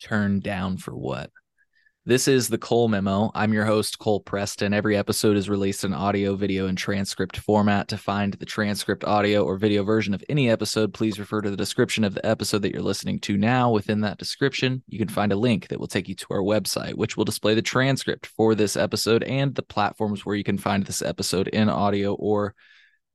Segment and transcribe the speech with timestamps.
[0.00, 1.30] Turned down for what?
[2.06, 3.32] This is the Cole Memo.
[3.34, 4.72] I'm your host, Cole Preston.
[4.72, 7.88] Every episode is released in audio, video, and transcript format.
[7.88, 11.56] To find the transcript, audio, or video version of any episode, please refer to the
[11.56, 13.72] description of the episode that you're listening to now.
[13.72, 16.94] Within that description, you can find a link that will take you to our website,
[16.94, 20.86] which will display the transcript for this episode and the platforms where you can find
[20.86, 22.54] this episode in audio or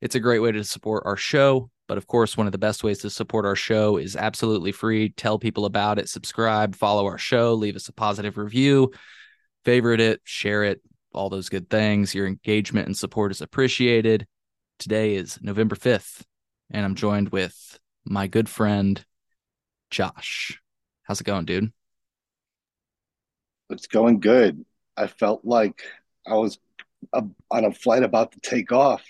[0.00, 1.70] It's a great way to support our show.
[1.88, 5.10] But of course, one of the best ways to support our show is absolutely free.
[5.10, 8.92] Tell people about it, subscribe, follow our show, leave us a positive review,
[9.64, 10.80] favorite it, share it,
[11.12, 12.14] all those good things.
[12.14, 14.26] Your engagement and support is appreciated.
[14.78, 16.22] Today is November 5th,
[16.70, 19.04] and I'm joined with my good friend,
[19.90, 20.60] Josh.
[21.02, 21.72] How's it going, dude?
[23.68, 24.64] It's going good.
[24.96, 25.82] I felt like
[26.26, 26.58] I was
[27.12, 29.02] on a flight about to take off.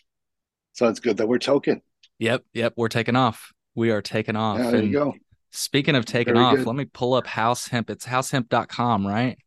[0.73, 1.83] So it's good that we're token.
[2.19, 3.53] Yep, yep, we're taking off.
[3.75, 4.59] We are taking off.
[4.59, 5.15] Yeah, there and you go.
[5.53, 6.67] Speaking of taking Very off, good.
[6.67, 7.91] let me pull up House Hemp.
[7.91, 9.39] It's househemp.com, right?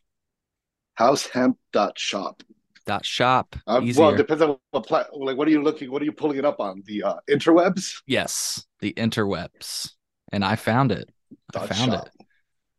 [0.99, 2.43] Househemp.shop.
[2.85, 3.55] Dot shop.
[3.65, 6.11] Uh, well, it depends on what pla- like what are you looking what are you
[6.11, 6.83] pulling it up on?
[6.85, 8.01] The uh, interwebs?
[8.05, 9.89] yes, the interwebs.
[10.33, 11.09] And I found it.
[11.55, 12.07] I found shop.
[12.07, 12.25] it.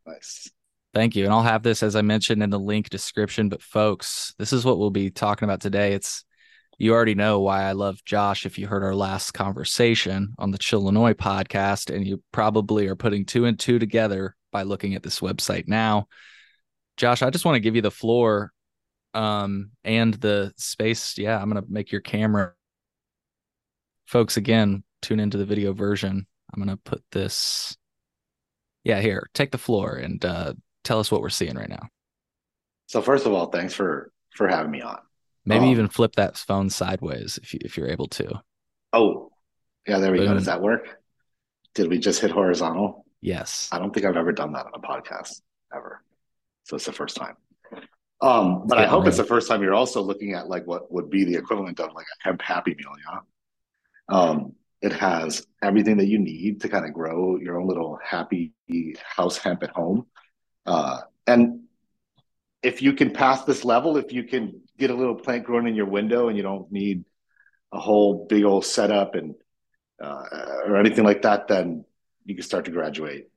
[0.06, 0.51] Nice.
[0.93, 1.25] Thank you.
[1.25, 3.48] And I'll have this, as I mentioned, in the link description.
[3.48, 5.95] But folks, this is what we'll be talking about today.
[5.95, 6.25] It's
[6.78, 10.59] you already know why I love Josh if you heard our last conversation on the
[10.59, 15.21] Chillinois podcast, and you probably are putting two and two together by looking at this
[15.21, 16.09] website now.
[16.97, 18.53] Josh, I just want to give you the floor
[19.15, 21.16] um and the space.
[21.19, 22.53] Yeah, I'm gonna make your camera
[24.06, 26.27] folks again tune into the video version.
[26.53, 27.77] I'm gonna put this
[28.82, 31.88] yeah, here, take the floor and uh tell us what we're seeing right now.
[32.87, 34.99] So first of all, thanks for for having me on.
[35.44, 38.43] Maybe Um, even flip that phone sideways if you if you're able to.
[38.93, 39.31] Oh,
[39.87, 40.34] yeah, there we go.
[40.34, 41.00] Does that work?
[41.75, 43.05] Did we just hit horizontal?
[43.21, 43.69] Yes.
[43.72, 45.41] I don't think I've ever done that on a podcast
[45.75, 46.03] ever.
[46.64, 47.36] So it's the first time.
[48.20, 51.10] Um, but I hope it's the first time you're also looking at like what would
[51.10, 53.19] be the equivalent of like a hemp happy meal, yeah.
[54.08, 58.52] Um, it has everything that you need to kind of grow your own little happy
[59.02, 60.06] house hemp at home.
[60.66, 61.64] Uh, and
[62.62, 65.75] if you can pass this level, if you can get a little plant growing in
[65.75, 67.04] your window and you don't need
[67.72, 69.34] a whole big old setup and
[70.02, 70.25] uh,
[70.66, 71.84] or anything like that, then
[72.25, 73.28] you can start to graduate.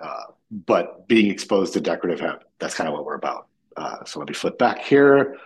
[0.00, 3.48] Uh, but being exposed to decorative hemp, that's kind of what we're about.
[3.76, 5.36] Uh, so let me flip back here.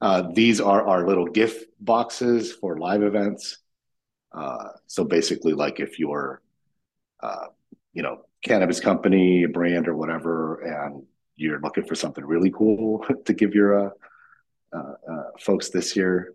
[0.00, 3.58] Uh, these are our little gift boxes for live events.
[4.32, 6.40] Uh, so basically, like if you're,
[7.22, 7.46] uh,
[7.92, 11.02] you know, cannabis company, brand, or whatever, and
[11.36, 13.90] you're looking for something really cool to give your uh,
[14.72, 16.34] uh, uh, folks this year,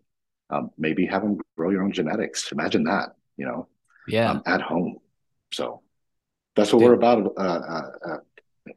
[0.49, 2.51] um, maybe have them grow your own genetics.
[2.51, 3.67] Imagine that, you know,
[4.07, 4.31] Yeah.
[4.31, 4.97] um, at home.
[5.53, 5.81] So
[6.55, 6.89] that's what Dude.
[6.89, 8.17] we're about uh, uh, uh,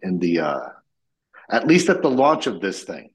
[0.02, 0.68] in the, uh,
[1.50, 3.10] at least at the launch of this thing.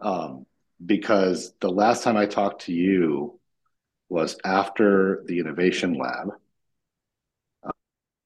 [0.00, 0.46] Um,
[0.84, 3.40] because the last time I talked to you
[4.08, 6.30] was after the Innovation Lab.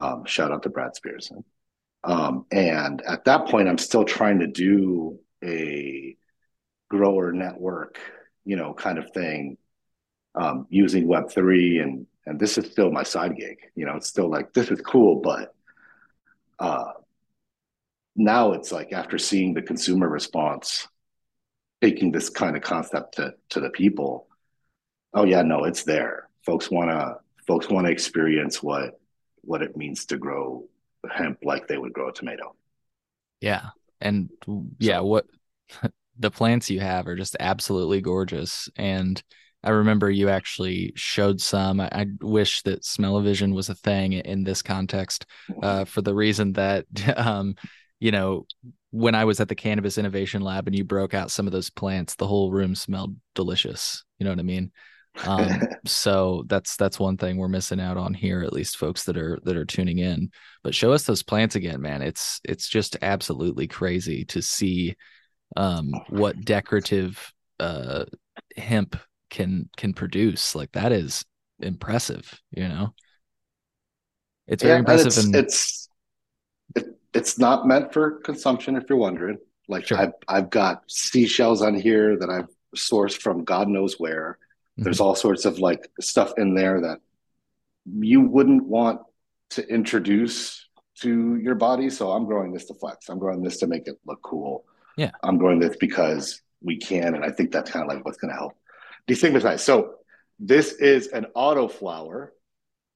[0.01, 1.45] Um, shout out to Brad Spearson.
[2.05, 6.17] Um, and at that point, I'm still trying to do a
[6.89, 7.99] grower network,
[8.45, 9.59] you know, kind of thing,
[10.35, 13.59] um, using Web3 and and this is still my side gig.
[13.75, 15.55] You know, it's still like this is cool, but
[16.59, 16.93] uh,
[18.15, 20.87] now it's like after seeing the consumer response,
[21.81, 24.29] taking this kind of concept to to the people.
[25.15, 26.29] Oh yeah, no, it's there.
[26.45, 27.17] Folks wanna
[27.47, 29.01] folks wanna experience what
[29.41, 30.69] what it means to grow
[31.11, 32.55] hemp like they would grow a tomato.
[33.41, 33.71] Yeah.
[34.01, 34.29] And
[34.79, 35.27] yeah, So- what
[36.19, 38.69] the plants you have are just absolutely gorgeous.
[38.77, 39.23] And
[39.65, 41.81] I remember you actually showed some.
[41.81, 45.27] I, I wish that smell-o-vision was a thing in this context,
[45.63, 47.57] uh, for the reason that, um,
[47.99, 48.47] you know,
[48.91, 51.71] when I was at the Cannabis Innovation Lab and you broke out some of those
[51.71, 54.05] plants, the whole room smelled delicious.
[54.19, 54.71] You know what I mean?
[55.25, 59.17] Um, so that's that's one thing we're missing out on here, at least folks that
[59.17, 60.31] are that are tuning in.
[60.63, 62.03] But show us those plants again, man.
[62.03, 64.97] It's it's just absolutely crazy to see
[65.57, 68.05] um, what decorative uh,
[68.57, 68.97] hemp
[69.31, 70.55] can can produce.
[70.55, 71.25] Like that is
[71.61, 72.95] impressive, you know.
[74.47, 75.07] It's very yeah, impressive.
[75.09, 75.89] It's, and it's
[76.75, 79.39] it, it's not meant for consumption, if you're wondering.
[79.69, 79.99] Like sure.
[79.99, 84.39] I've I've got seashells on here that I've sourced from God knows where.
[84.79, 84.85] Mm-hmm.
[84.85, 87.01] There's all sorts of like stuff in there that
[87.87, 89.01] you wouldn't want
[89.51, 90.67] to introduce
[91.01, 91.91] to your body.
[91.91, 93.09] So I'm growing this to flex.
[93.09, 94.65] I'm growing this to make it look cool.
[94.97, 95.11] Yeah.
[95.23, 97.15] I'm growing this because we can.
[97.15, 98.57] And I think that's kind of like what's going to help
[99.09, 99.61] destigmatize.
[99.61, 99.95] So
[100.39, 102.29] this is an autoflower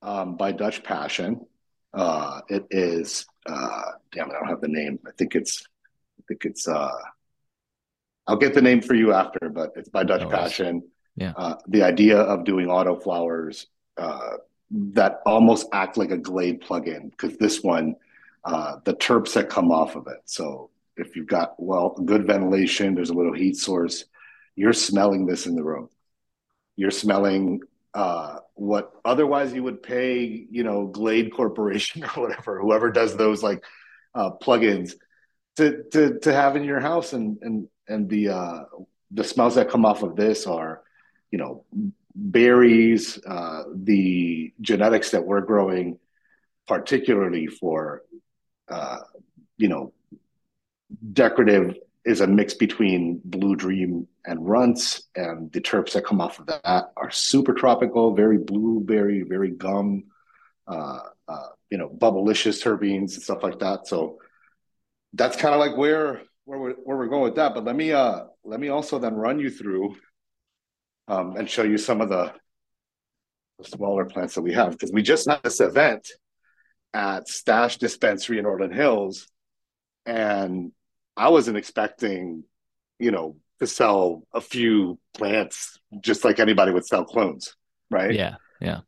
[0.03, 1.47] um, by Dutch Passion.
[1.93, 3.83] Uh, it is, uh,
[4.13, 4.99] damn it, I don't have the name.
[5.07, 5.67] I think it's,
[6.19, 6.91] I think it's, uh,
[8.27, 10.83] I'll get the name for you after, but it's by Dutch no Passion.
[11.17, 11.33] Yeah.
[11.37, 13.67] Uh, the idea of doing autoflowers
[13.99, 14.37] uh,
[14.71, 17.97] that almost act like a Glade plugin, because this one,
[18.45, 20.23] uh, the terps that come off of it.
[20.25, 24.05] So if you've got well good ventilation, there's a little heat source,
[24.57, 25.91] you're smelling this in the room.
[26.77, 27.61] You're smelling
[27.95, 33.43] uh, what otherwise you would pay, you know, Glade Corporation or whatever, whoever does those
[33.43, 33.65] like
[34.15, 34.95] uh, plugins
[35.57, 38.65] to to to have in your house, and and and the uh,
[39.11, 40.83] the smells that come off of this are,
[41.31, 41.65] you know,
[42.15, 45.99] berries, uh, the genetics that we're growing,
[46.67, 48.03] particularly for,
[48.69, 48.99] uh,
[49.59, 49.93] you know,
[51.13, 56.39] decorative is a mix between Blue Dream and Runts, and the terps that come off
[56.39, 60.05] of that are super tropical, very blueberry, very gum,
[60.67, 63.87] uh, uh, you know, bubblicious terpenes and stuff like that.
[63.87, 64.19] So
[65.13, 67.55] that's kind of like where where we're, where we're going with that.
[67.55, 69.95] But let me uh let me also then run you through
[71.09, 72.33] um, and show you some of the,
[73.59, 76.09] the smaller plants that we have because we just had this event
[76.93, 79.29] at Stash Dispensary in Orland Hills,
[80.05, 80.73] and
[81.17, 82.45] I wasn't expecting,
[82.99, 87.55] you know, to sell a few plants just like anybody would sell clones,
[87.91, 88.13] right?
[88.13, 88.81] Yeah, yeah.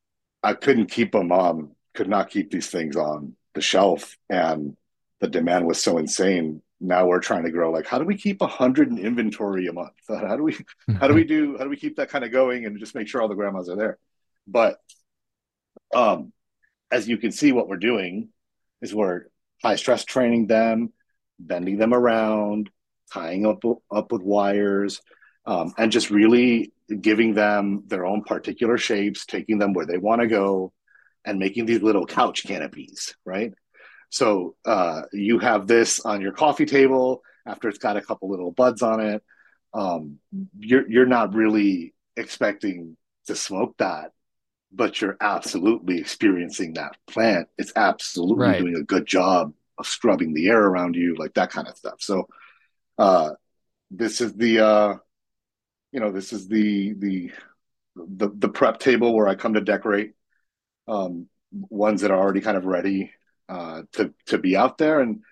[0.43, 4.77] I couldn't keep them on, could not keep these things on the shelf, and
[5.21, 6.61] the demand was so insane.
[6.81, 7.71] Now we're trying to grow.
[7.71, 9.93] Like, how do we keep a hundred in inventory a month?
[10.09, 10.57] How do we,
[10.99, 13.09] how do we do, how do we keep that kind of going and just make
[13.09, 13.99] sure all the grandmas are there?
[14.47, 14.79] But,
[15.95, 16.33] um,
[16.91, 18.29] as you can see, what we're doing
[18.83, 19.27] is we're
[19.63, 20.93] high stress training them
[21.39, 22.71] bending them around,
[23.13, 25.01] tying up up with wires,
[25.47, 30.21] um, and just really giving them their own particular shapes, taking them where they want
[30.21, 30.73] to go,
[31.25, 33.53] and making these little couch canopies, right?
[34.11, 38.53] So uh, you have this on your coffee table after it's got a couple little
[38.53, 39.23] buds on it.
[39.73, 40.19] Um,
[40.59, 42.97] you're you're not really expecting
[43.27, 44.13] to smoke that,
[44.73, 47.49] but you're absolutely experiencing that plant.
[47.59, 48.61] It's absolutely right.
[48.61, 49.53] doing a good job
[49.83, 51.97] scrubbing the air around you, like that kind of stuff.
[52.01, 52.29] So,
[52.99, 53.31] uh,
[53.91, 54.95] this is the, uh,
[55.93, 57.33] you know, this is the the
[57.97, 60.15] the the prep table where I come to decorate
[60.89, 63.13] um, ones that are already kind of ready
[63.49, 65.23] uh, to to be out there, and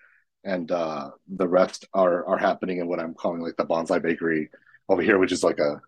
[0.43, 4.49] and uh, the rest are are happening in what I'm calling like the bonsai bakery
[4.89, 5.81] over here, which is like a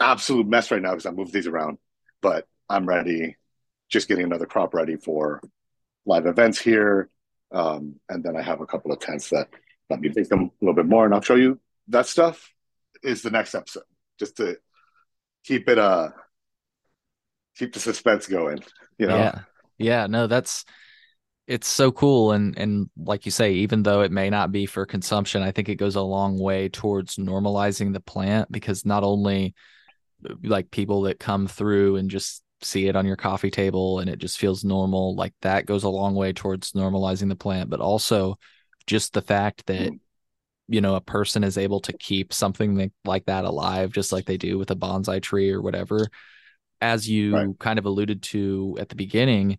[0.00, 1.78] absolute mess right now because I moved these around,
[2.20, 3.36] but I'm ready.
[3.90, 5.40] Just getting another crop ready for
[6.06, 7.10] live events here
[7.54, 9.48] um, and then I have a couple of tents that
[9.88, 12.50] let me take them a little bit more, and I'll show you that stuff.
[13.02, 13.84] Is the next episode
[14.18, 14.56] just to
[15.44, 16.08] keep it uh
[17.56, 18.60] keep the suspense going.
[18.98, 19.16] You know.
[19.16, 19.40] Yeah.
[19.76, 20.06] Yeah.
[20.06, 20.64] No, that's
[21.46, 24.86] it's so cool and and like you say even though it may not be for
[24.86, 29.54] consumption i think it goes a long way towards normalizing the plant because not only
[30.42, 34.18] like people that come through and just see it on your coffee table and it
[34.18, 38.38] just feels normal like that goes a long way towards normalizing the plant but also
[38.86, 39.92] just the fact that
[40.68, 44.36] you know a person is able to keep something like that alive just like they
[44.36, 46.06] do with a bonsai tree or whatever.
[46.80, 47.58] As you right.
[47.58, 49.58] kind of alluded to at the beginning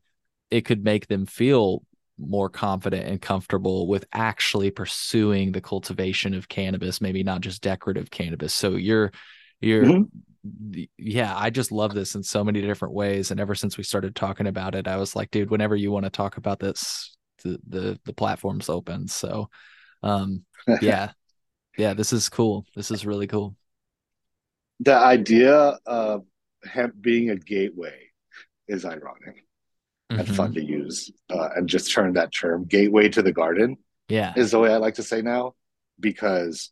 [0.51, 1.83] it could make them feel
[2.17, 8.09] more confident and comfortable with actually pursuing the cultivation of cannabis maybe not just decorative
[8.09, 8.53] cannabis.
[8.53, 9.11] So you're
[9.59, 10.03] you're mm-hmm
[10.97, 13.31] yeah, I just love this in so many different ways.
[13.31, 16.05] And ever since we started talking about it, I was like, dude, whenever you want
[16.05, 19.07] to talk about this, the the, the platform's open.
[19.07, 19.49] So,
[20.03, 20.45] um,
[20.81, 21.11] yeah,
[21.77, 22.65] yeah, this is cool.
[22.75, 23.55] This is really cool.
[24.81, 26.25] The idea of
[26.63, 28.09] hemp being a gateway
[28.67, 29.45] is ironic
[30.11, 30.19] mm-hmm.
[30.19, 33.77] and fun to use, uh, and just turn that term gateway to the garden.
[34.09, 35.55] Yeah, is the way I like to say now,
[35.99, 36.71] because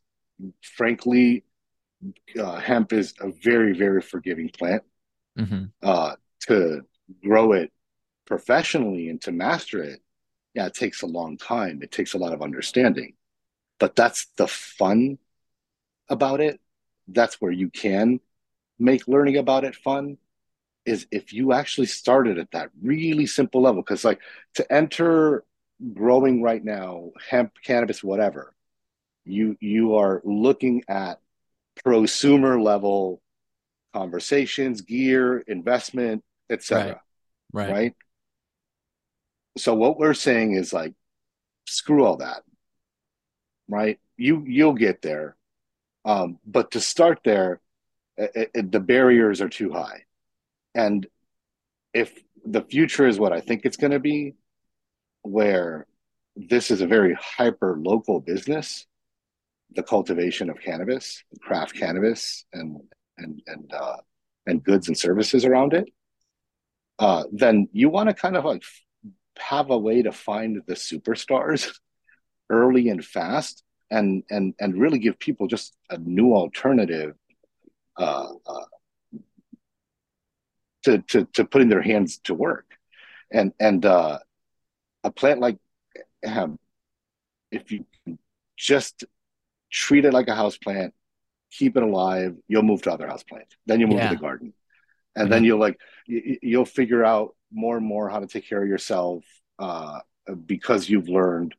[0.61, 1.43] frankly
[2.39, 4.83] uh, hemp is a very very forgiving plant
[5.37, 5.65] Mm-hmm.
[5.81, 6.81] Uh, to
[7.23, 7.71] grow it
[8.25, 9.99] professionally and to master it,
[10.53, 11.81] yeah, it takes a long time.
[11.81, 13.13] It takes a lot of understanding,
[13.79, 15.17] but that's the fun
[16.09, 16.59] about it.
[17.07, 18.19] That's where you can
[18.79, 20.17] make learning about it fun
[20.85, 24.19] is if you actually started at that really simple level because like
[24.55, 25.43] to enter
[25.93, 28.53] growing right now hemp cannabis whatever
[29.23, 31.19] you you are looking at
[31.85, 33.21] prosumer level
[33.93, 37.01] conversations gear investment etc
[37.51, 37.67] Right.
[37.67, 37.71] Right.
[37.71, 37.93] right
[39.57, 40.93] so what we're saying is like
[41.65, 42.43] screw all that
[43.67, 45.35] right you you'll get there
[46.05, 47.61] um but to start there
[48.17, 50.03] it, it, the barriers are too high
[50.75, 51.07] and
[51.93, 52.11] if
[52.45, 54.35] the future is what i think it's going to be
[55.21, 55.85] where
[56.35, 58.85] this is a very hyper local business
[59.75, 62.79] the cultivation of cannabis craft cannabis and
[63.17, 63.97] and and uh
[64.45, 65.89] and goods and services around it
[66.99, 68.63] uh then you want to kind of like
[69.37, 71.73] have a way to find the superstars
[72.49, 77.15] early and fast and and and really give people just a new alternative
[77.97, 78.65] uh, uh,
[80.83, 82.65] to, to to putting their hands to work.
[83.31, 84.19] And and uh,
[85.03, 85.57] a plant like
[86.23, 86.59] hemp
[87.51, 87.85] if you
[88.57, 89.03] just
[89.73, 90.93] treat it like a house plant
[91.51, 94.09] keep it alive you'll move to other house plants then you move Yeah.
[94.09, 94.53] to the garden
[95.15, 95.31] and Yeah.
[95.35, 95.77] then you'll like
[96.07, 99.23] you, you'll figure out more and more how to take care of yourself
[99.59, 99.99] uh,
[100.45, 101.53] because you've learned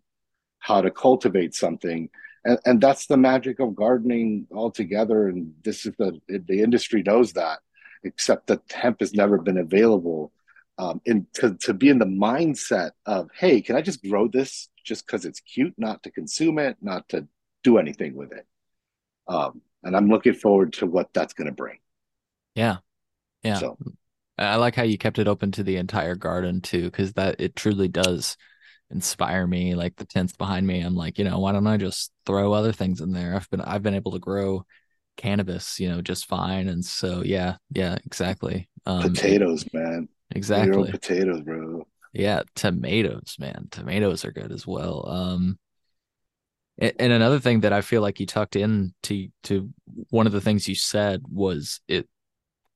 [0.59, 2.09] how to cultivate something
[2.45, 7.33] and, and that's the magic of gardening altogether and this is the the industry knows
[7.33, 7.59] that
[8.05, 10.33] except the hemp has never been available
[10.79, 14.69] um, and to, to be in the mindset of hey can i just grow this
[14.85, 17.27] just because it's cute not to consume it not to
[17.65, 18.47] do anything with it
[19.29, 21.79] um, and i'm looking forward to what that's going to bring
[22.55, 22.79] Yeah.
[23.45, 23.63] Yeah.
[23.63, 23.79] so
[24.39, 27.57] I like how you kept it open to the entire garden too, because that it
[27.57, 28.37] truly does
[28.91, 29.75] inspire me.
[29.77, 32.73] Like the tents behind me, I'm like, you know, why don't I just throw other
[32.73, 33.37] things in there?
[33.37, 34.65] I've been I've been able to grow
[35.19, 36.69] cannabis, you know, just fine.
[36.69, 38.69] And so yeah, yeah, exactly.
[38.87, 40.09] Um, potatoes man
[40.51, 40.89] Grow your own exactly.
[40.89, 43.69] potatoes bro Yeah, tomatoes, man.
[43.71, 45.09] Tomatoes are good as well.
[45.09, 45.59] Um,
[46.79, 49.71] and another thing that I feel like you tucked in to to
[50.11, 52.09] one of the things you said was it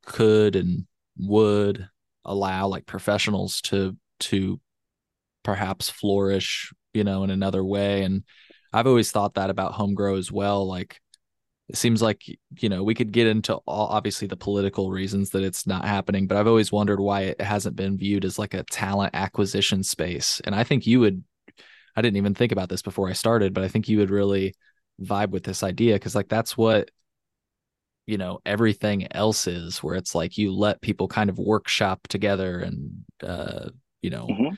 [0.07, 0.87] could and
[1.17, 1.89] would
[2.25, 4.61] allow like professionals to to
[5.43, 8.03] perhaps flourish, you know, in another way.
[8.03, 8.23] And
[8.73, 10.67] I've always thought that about home grow as well.
[10.67, 11.01] Like
[11.69, 12.23] it seems like,
[12.59, 16.27] you know, we could get into all obviously the political reasons that it's not happening,
[16.27, 20.41] but I've always wondered why it hasn't been viewed as like a talent acquisition space.
[20.45, 21.25] And I think you would
[21.99, 24.55] I didn't even think about this before I started, but I think you would really
[25.03, 26.91] vibe with this idea because like that's what
[28.07, 32.61] you know everything else is where it's like you let people kind of workshop together
[32.61, 33.69] and uh
[34.03, 34.57] you know Mhm.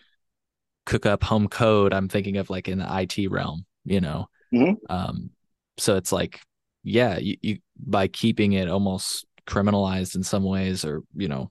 [0.87, 4.76] cook up home code i'm thinking of like in the it realm you know Mhm.
[4.88, 5.30] um
[5.78, 6.40] so it's like
[6.82, 11.50] yeah you, you by keeping it almost criminalized in some ways or you know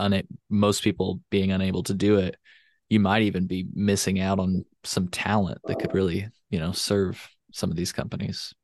[0.00, 2.36] una- most people being unable to do it
[2.88, 7.28] you might even be missing out on some talent that could really you know serve
[7.52, 8.54] some of these companies.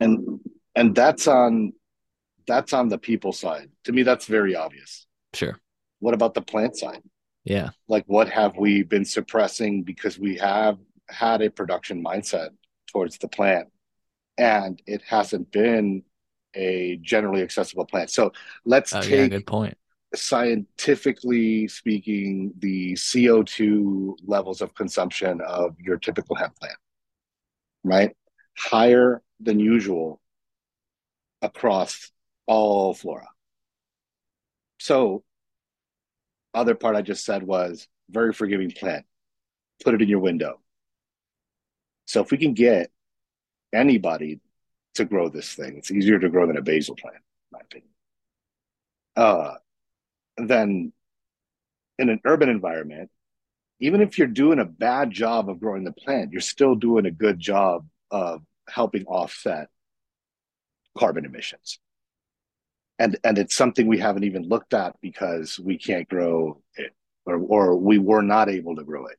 [0.00, 0.40] And
[0.74, 1.72] and that's on
[2.46, 3.70] that's on the people side.
[3.84, 5.06] To me that's very obvious.
[5.34, 5.58] Sure.
[6.00, 7.02] What about the plant side?
[7.44, 7.70] Yeah.
[7.88, 10.78] Like what have we been suppressing because we have
[11.08, 12.50] had a production mindset
[12.92, 13.68] towards the plant
[14.36, 16.02] and it hasn't been
[16.54, 18.10] a generally accessible plant?
[18.10, 18.32] So
[18.64, 19.78] let's oh yeah take good point
[20.16, 26.78] scientifically speaking the co2 levels of consumption of your typical hemp plant
[27.86, 28.16] right?
[28.58, 30.20] Higher than usual
[31.40, 32.10] across
[32.46, 33.28] all flora.
[34.78, 35.22] So
[36.52, 39.04] other part i just said was very forgiving plant.
[39.84, 40.60] Put it in your window.
[42.06, 42.90] So if we can get
[43.72, 44.40] anybody
[44.94, 47.90] to grow this thing it's easier to grow than a basil plant in my opinion.
[49.14, 49.54] Uh
[50.36, 50.92] then
[51.98, 53.10] in an urban environment
[53.78, 57.10] even if you're doing a bad job of growing the plant you're still doing a
[57.10, 59.68] good job of helping offset
[60.96, 61.78] carbon emissions.
[62.98, 66.94] And and it's something we haven't even looked at because we can't grow it
[67.26, 69.18] or or we were not able to grow it.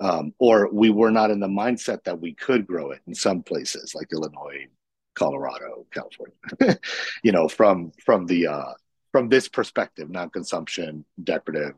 [0.00, 3.42] Um, or we were not in the mindset that we could grow it in some
[3.44, 4.66] places like illinois
[5.14, 6.78] colorado california.
[7.22, 8.72] You know from from the uh
[9.12, 11.74] from this perspective non-consumption decorative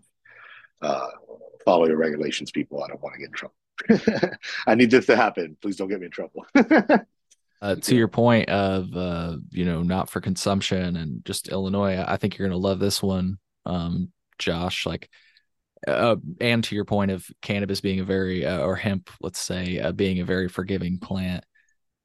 [0.82, 1.08] uh
[1.64, 4.36] follow your regulations people i don't want to get in trouble
[4.66, 6.46] i need this to happen please don't get me in trouble
[7.64, 12.18] uh, to your point of uh, you know not for consumption and just Illinois, I
[12.18, 14.84] think you're gonna love this one, um, Josh.
[14.84, 15.08] Like,
[15.88, 19.78] uh, and to your point of cannabis being a very uh, or hemp, let's say,
[19.78, 21.42] uh, being a very forgiving plant.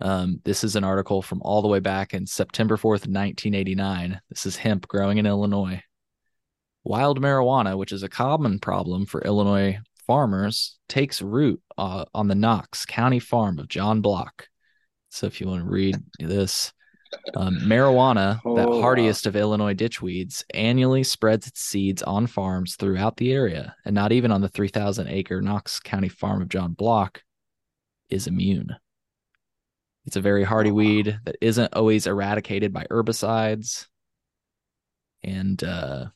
[0.02, 4.22] Um, this is an article from all the way back in September 4th, 1989.
[4.30, 5.82] This is hemp growing in Illinois.
[6.84, 9.78] Wild marijuana, which is a common problem for Illinois
[10.08, 14.48] farmers, takes root uh, on the Knox County farm of John Block.
[15.10, 16.72] So if you want to read this,
[17.36, 19.30] um, marijuana, oh, that hardiest wow.
[19.30, 24.32] of Illinois ditchweeds, annually spreads its seeds on farms throughout the area, and not even
[24.32, 27.22] on the 3,000 acre Knox County farm of John Block
[28.10, 28.76] is immune.
[30.06, 33.88] It's a very hardy oh, weed that isn't always eradicated by herbicides.
[35.24, 36.08] And uh,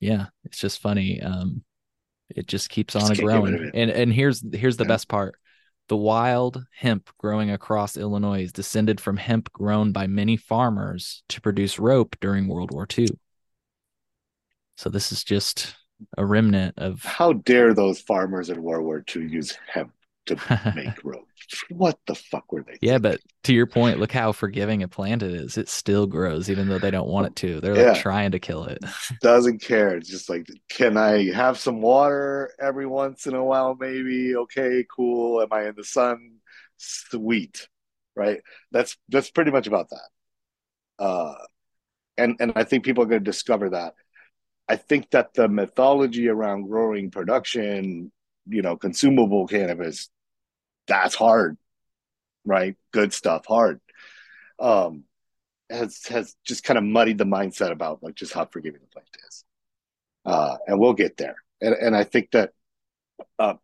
[0.00, 1.20] yeah, it's just funny.
[1.20, 1.64] Um,
[2.28, 3.70] it just keeps just on growing.
[3.74, 4.88] And and here's here's the yeah.
[4.88, 5.36] best part.
[5.88, 11.40] The wild hemp growing across Illinois is descended from hemp grown by many farmers to
[11.40, 13.08] produce rope during World War II.
[14.76, 15.76] So this is just
[16.16, 19.92] a remnant of how dare those farmers in World War II use hemp
[20.26, 21.28] to make rope.
[21.68, 22.78] What the fuck were they?
[22.80, 25.58] Yeah, but to your point, look how forgiving a plant it is.
[25.58, 27.60] It still grows, even though they don't want it to.
[27.60, 28.78] They're like trying to kill it.
[29.20, 29.96] Doesn't care.
[29.96, 33.76] It's just like, can I have some water every once in a while?
[33.78, 34.36] Maybe.
[34.36, 35.42] Okay, cool.
[35.42, 36.36] Am I in the sun?
[36.78, 37.68] Sweet.
[38.16, 38.40] Right.
[38.70, 41.04] That's that's pretty much about that.
[41.04, 41.34] Uh,
[42.16, 43.94] and and I think people are going to discover that.
[44.68, 48.10] I think that the mythology around growing production,
[48.46, 50.08] you know, consumable cannabis
[50.86, 51.56] that's hard,
[52.44, 52.76] right?
[52.92, 53.80] Good stuff, hard.
[54.58, 55.04] Um,
[55.70, 59.08] has has just kind of muddied the mindset about like just how forgiving the plant
[59.28, 59.44] is.
[60.24, 61.36] Uh, and we'll get there.
[61.60, 62.52] And and I think that
[63.38, 63.54] uh,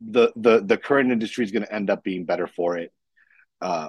[0.00, 2.92] the the the current industry is going to end up being better for it,
[3.60, 3.88] uh,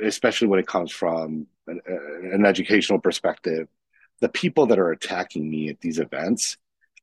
[0.00, 3.68] especially when it comes from an, an educational perspective.
[4.20, 6.56] The people that are attacking me at these events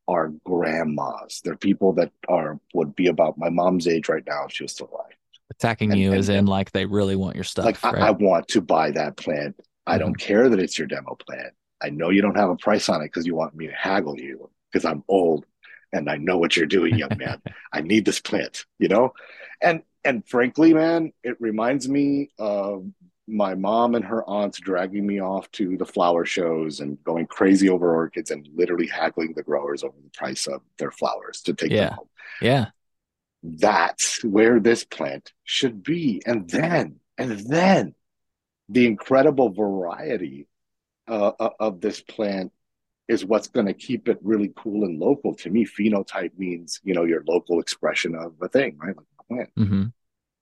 [0.07, 1.41] are grandmas.
[1.43, 4.71] They're people that are would be about my mom's age right now if she was
[4.71, 5.15] still alive
[5.57, 7.65] attacking and, you and, is in like they really want your stuff.
[7.65, 7.95] Like right?
[7.95, 9.55] I, I, want to buy that plant.
[9.85, 9.99] I mm-hmm.
[9.99, 11.53] don't care that it's your demo plant.
[11.81, 14.19] I know you don't have a price on it because you want me to haggle
[14.19, 15.45] you because I'm old
[15.91, 17.41] and I know what you're doing, young man.
[17.73, 19.13] I need this plant, you know?
[19.61, 22.85] And and frankly, man, it reminds me of
[23.25, 27.69] my mom and her aunts dragging me off to the flower shows and going crazy
[27.69, 31.71] over orchids and literally haggling the growers over the price of their flowers to take
[31.71, 31.85] yeah.
[31.85, 32.09] them home.
[32.41, 32.65] Yeah
[33.43, 36.21] that's where this plant should be.
[36.25, 37.93] And then, and then
[38.69, 40.47] the incredible variety
[41.05, 42.53] uh, uh of this plant
[43.09, 45.35] is what's going to keep it really cool and local.
[45.35, 48.95] To me, phenotype means, you know, your local expression of a thing, right?
[48.95, 49.49] Like a plant.
[49.59, 49.83] Mm-hmm.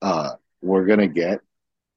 [0.02, 1.40] Uh, we're going to get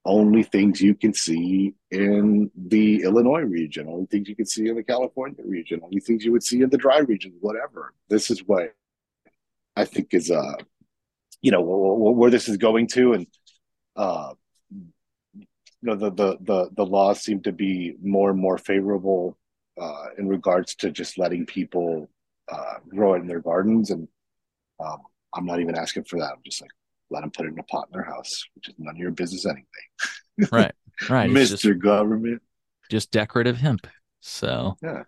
[0.06, 4.76] only things you can see in the Illinois region, only things you can see in
[4.76, 7.94] the California region, only things you would see in the dry region, whatever.
[8.08, 8.74] This is what
[9.76, 10.56] I think is uh
[11.44, 13.26] you know where this is going to and
[13.96, 14.32] uh
[15.34, 15.46] you
[15.82, 19.36] know the the the, the laws seem to be more and more favorable
[19.78, 22.08] uh in regards to just letting people
[22.50, 23.90] uh grow it in their gardens.
[23.90, 24.08] And
[24.82, 25.02] um
[25.34, 26.32] i'm not even asking for that.
[26.32, 26.70] I'm just like
[27.10, 29.10] let them put it in a pot in their house which is none of your
[29.10, 30.48] business anyway.
[30.50, 30.74] Right
[31.10, 31.30] right.
[31.30, 32.42] Mr just, government.
[32.90, 33.86] Just decorative hemp.
[34.20, 35.02] So yeah.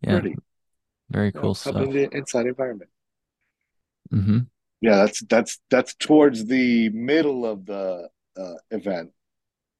[0.00, 0.18] yeah.
[0.18, 0.36] Pretty.
[1.10, 1.76] very cool yeah, stuff.
[1.76, 2.90] in the inside environment.
[4.10, 4.38] Mm-hmm
[4.80, 8.08] yeah that's that's that's towards the middle of the
[8.38, 9.10] uh, event.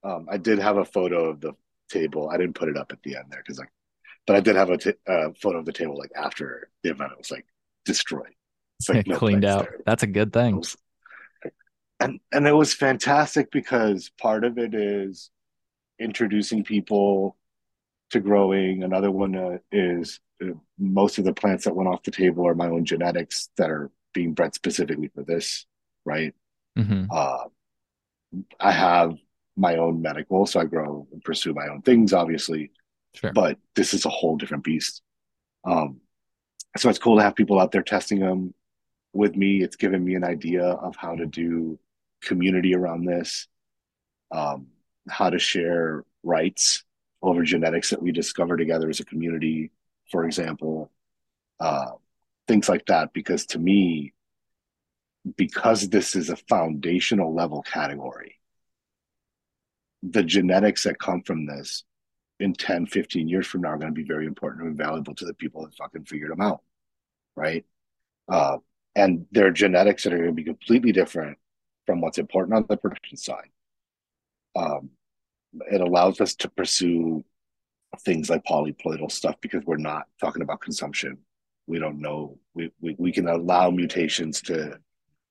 [0.05, 1.53] Um, i did have a photo of the
[1.91, 2.29] table.
[2.29, 3.73] I didn't put it up at the end there because like
[4.27, 7.13] but i did have a t- uh, photo of the table like after the event
[7.13, 7.47] it was like
[7.85, 8.35] destroyed.
[8.79, 9.63] It's like no cleaned out.
[9.63, 9.81] there.
[9.87, 10.57] that's a good thing.
[10.57, 10.77] Was,
[12.01, 15.31] and and it was fantastic because part of it is
[15.99, 17.37] introducing people
[18.11, 18.83] to growing.
[18.83, 22.55] Another one uh, is uh, most of the plants that went off the table are
[22.55, 25.67] my own genetics that are being bred specifically for this,
[26.07, 26.35] right?
[26.79, 27.05] Mm-hmm.
[27.11, 27.45] Uh,
[28.59, 29.15] I have
[29.57, 32.71] my own medical, so I grow and pursue my own things, obviously.
[33.15, 33.33] Sure.
[33.33, 35.03] But this is a whole different beast.
[35.65, 36.01] Um,
[36.79, 38.55] so it's cool to have people out there testing them
[39.13, 39.63] with me.
[39.63, 41.79] It's given me an idea of how to do
[42.23, 43.49] community around this,
[44.33, 44.69] um,
[45.11, 46.85] how to share rights
[47.21, 49.71] over genetics that we discover together as a community,
[50.11, 50.91] for example.
[51.61, 51.93] Uh,
[52.47, 54.13] things like that because to me
[55.37, 58.39] because this is a foundational level category
[60.03, 61.85] the genetics that come from this
[62.39, 65.25] in 10 15 years from now are going to be very important and valuable to
[65.25, 66.63] the people that fucking figured them out
[67.35, 67.65] right
[68.29, 68.59] uh,
[68.95, 71.39] and their genetics that are going to be completely different
[71.87, 73.51] from what's important on the production side
[74.55, 74.91] um,
[75.71, 77.25] it allows us to pursue
[78.01, 81.19] things like polyploidal stuff because we're not talking about consumption.
[81.67, 82.39] We don't know.
[82.55, 84.79] We we, we can allow mutations to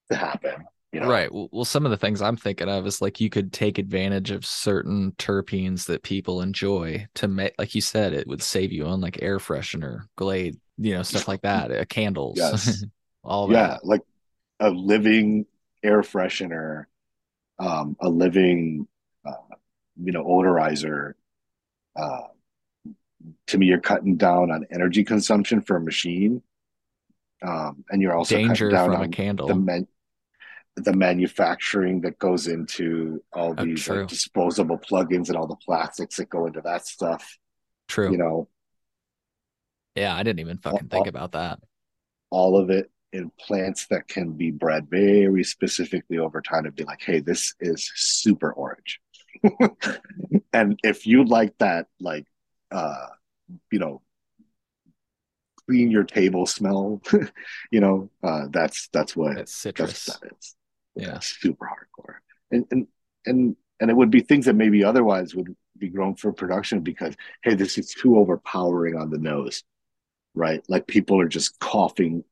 [0.10, 0.66] to happen.
[0.92, 1.10] You know?
[1.10, 1.30] Right.
[1.32, 4.46] Well, some of the things I'm thinking of is like you could take advantage of
[4.46, 9.02] certain terpenes that people enjoy to make, like you said, it would save you on
[9.02, 12.86] like air freshener, Glade, you know, stuff like that, uh, candles, yes.
[13.26, 13.86] all yeah, that.
[13.86, 14.04] like
[14.62, 15.46] a living
[15.84, 16.86] air freshener,
[17.60, 18.88] um, a living,
[19.26, 19.56] uh,
[20.02, 21.14] you know, odorizer.
[21.94, 22.28] Uh,
[23.48, 26.42] to me, you're cutting down on energy consumption for a machine,
[27.42, 29.48] um, and you're also danger cutting down from on a candle.
[29.48, 29.88] the
[30.78, 36.18] the manufacturing that goes into all Oh, these like, disposable plugins and all the plastics
[36.18, 37.38] that go into that stuff.
[37.88, 38.12] True.
[38.12, 38.50] You know,
[39.96, 41.60] yeah, I didn't even fucking think about that.
[42.30, 46.84] all of it in plants that can be bred very specifically over time to be
[46.84, 49.00] like, hey, this is super orange.
[50.54, 52.26] and if you like that, like,
[52.72, 53.08] uh,
[53.72, 54.02] you know,
[55.68, 57.02] clean your table smell,
[57.72, 60.08] you know, uh, that's that's what that's citrus.
[60.08, 60.56] what that is.
[60.96, 61.20] Yeah.
[61.20, 62.16] super hardcore.
[62.52, 62.88] And and
[63.26, 67.16] and and it would be things that maybe otherwise would be grown for production because
[67.44, 69.64] hey, this is too overpowering on the nose,
[70.34, 70.64] right?
[70.70, 72.24] Like people are just coughing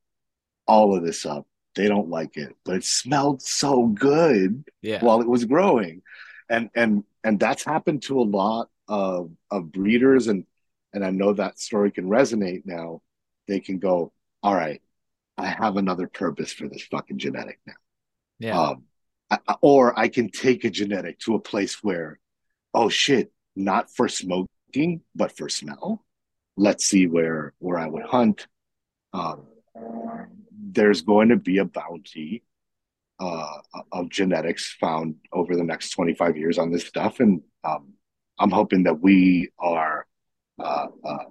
[0.66, 1.46] all of this up.
[1.74, 5.04] They don't like it, but it smelled so good Yeah.
[5.04, 6.02] while it was growing,
[6.48, 10.46] and and and that's happened to a lot of of breeders, and
[10.94, 13.02] and I know that story can resonate now.
[13.48, 14.80] They can go, all right,
[15.36, 17.74] I have another purpose for this fucking genetic now.
[18.38, 18.58] yeah.
[18.60, 18.84] Um,
[19.30, 22.20] I, or I can take a genetic to a place where,
[22.72, 26.04] oh shit, not for smoking, but for smell.
[26.56, 28.46] Let's see where where I would hunt.
[29.12, 29.46] Um,
[30.52, 32.44] there's going to be a bounty
[33.18, 33.58] uh,
[33.90, 37.94] of genetics found over the next 25 years on this stuff, and um,
[38.38, 40.06] I'm hoping that we are
[40.58, 41.24] uh, uh,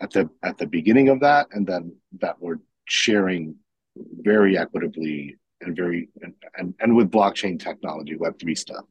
[0.00, 3.56] at the at the beginning of that, and then that we're sharing
[3.96, 8.84] very equitably and very and, and, and with blockchain technology, Web three stuff,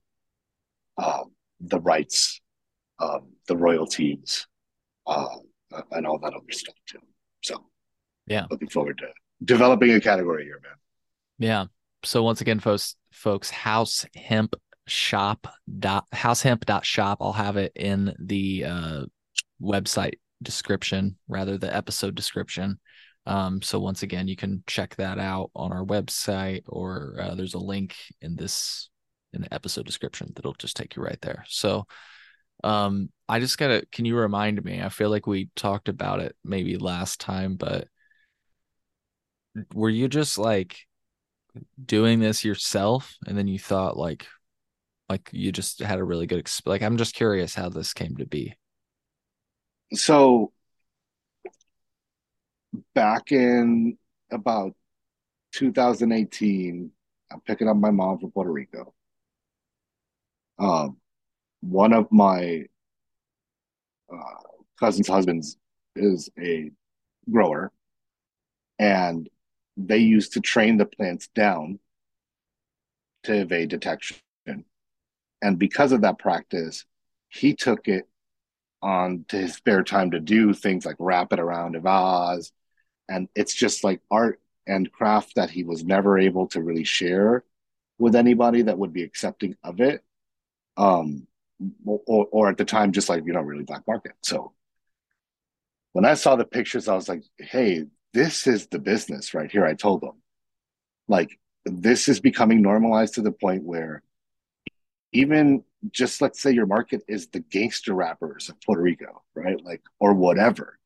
[0.98, 2.42] um, the rights,
[3.00, 4.48] um, the royalties,
[5.06, 5.28] uh,
[5.92, 7.00] and all that other stuff too.
[7.44, 7.66] So
[8.28, 8.48] Yeah.
[8.50, 9.08] looking forward to
[9.44, 10.78] developing a category here, man.
[11.38, 11.66] Yeah.
[12.04, 14.56] So once again, folks, folks, house hemp
[14.88, 15.48] shop
[15.80, 17.20] dot househemp dot shop.
[17.22, 19.06] I'll have it in the uh,
[19.62, 22.80] website description, rather the episode description.
[23.26, 27.56] Um, so once again, you can check that out on our website, or uh, there's
[27.56, 28.90] a link in this
[29.34, 31.44] in the episode description that'll just take you right there.
[31.48, 31.88] So,
[32.64, 33.86] um, I just gotta.
[33.92, 34.82] Can you remind me?
[34.82, 37.88] I feel like we talked about it maybe last time, but
[39.74, 40.78] were you just like
[41.84, 44.28] doing this yourself and then you thought like
[45.10, 48.18] like you just had a really good exp- like i'm just curious how this came
[48.18, 48.54] to be
[49.94, 50.52] So
[52.94, 53.98] back in
[54.32, 54.74] about
[55.54, 56.92] 2018,
[57.32, 58.94] I'm picking up my mom from Puerto Rico.
[60.58, 60.98] Um,
[61.62, 62.66] one of my
[64.12, 64.42] uh,
[64.80, 65.58] cousin's husbands
[65.96, 66.72] is a
[67.30, 67.72] grower,
[68.80, 69.30] and
[69.78, 71.80] they used to train the plants down
[73.24, 74.18] to evade detection.
[75.42, 76.86] And because of that practice,
[77.30, 78.08] he took it
[78.86, 82.52] on to his spare time to do things like wrap it around a vase.
[83.10, 87.44] And it's just like art and craft that he was never able to really share
[87.98, 90.04] with anybody that would be accepting of it.
[90.78, 91.28] Um,
[91.86, 94.12] or, or at the time, just like, you know, really black market.
[94.22, 94.52] So
[95.94, 99.66] when I saw the pictures, I was like, hey, this is the business right here.
[99.66, 100.22] I told them,
[101.08, 104.04] like, this is becoming normalized to the point where
[105.14, 109.64] even just let's say your market is the gangster rappers of Puerto Rico, right?
[109.64, 110.80] Like, or whatever.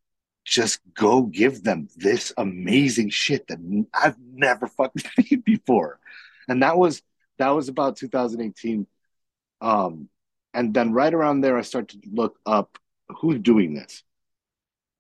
[0.46, 3.60] Just go give them this amazing shit that
[3.94, 6.00] I've never fucking seen before.
[6.48, 7.02] And that was
[7.38, 8.88] that was about 2018.
[9.62, 10.10] Um,
[10.54, 14.04] and then right around there, I start to look up who's doing this,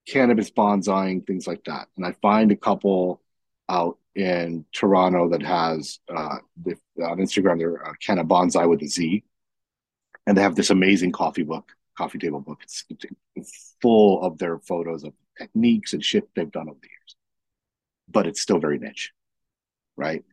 [0.07, 1.87] cannabis bonsaiing, things like that.
[1.97, 3.21] And I find a couple
[3.67, 9.23] out in Toronto that has uh, on Instagram, they're uh, Canna Bonsai with a Z,
[10.29, 12.59] and they have this amazing coffee book, coffee table book.
[12.61, 12.85] It's,
[13.35, 17.15] it's full of their photos of techniques and shit they've done over the years,
[18.07, 19.11] but it's still very niche,
[19.97, 20.23] right?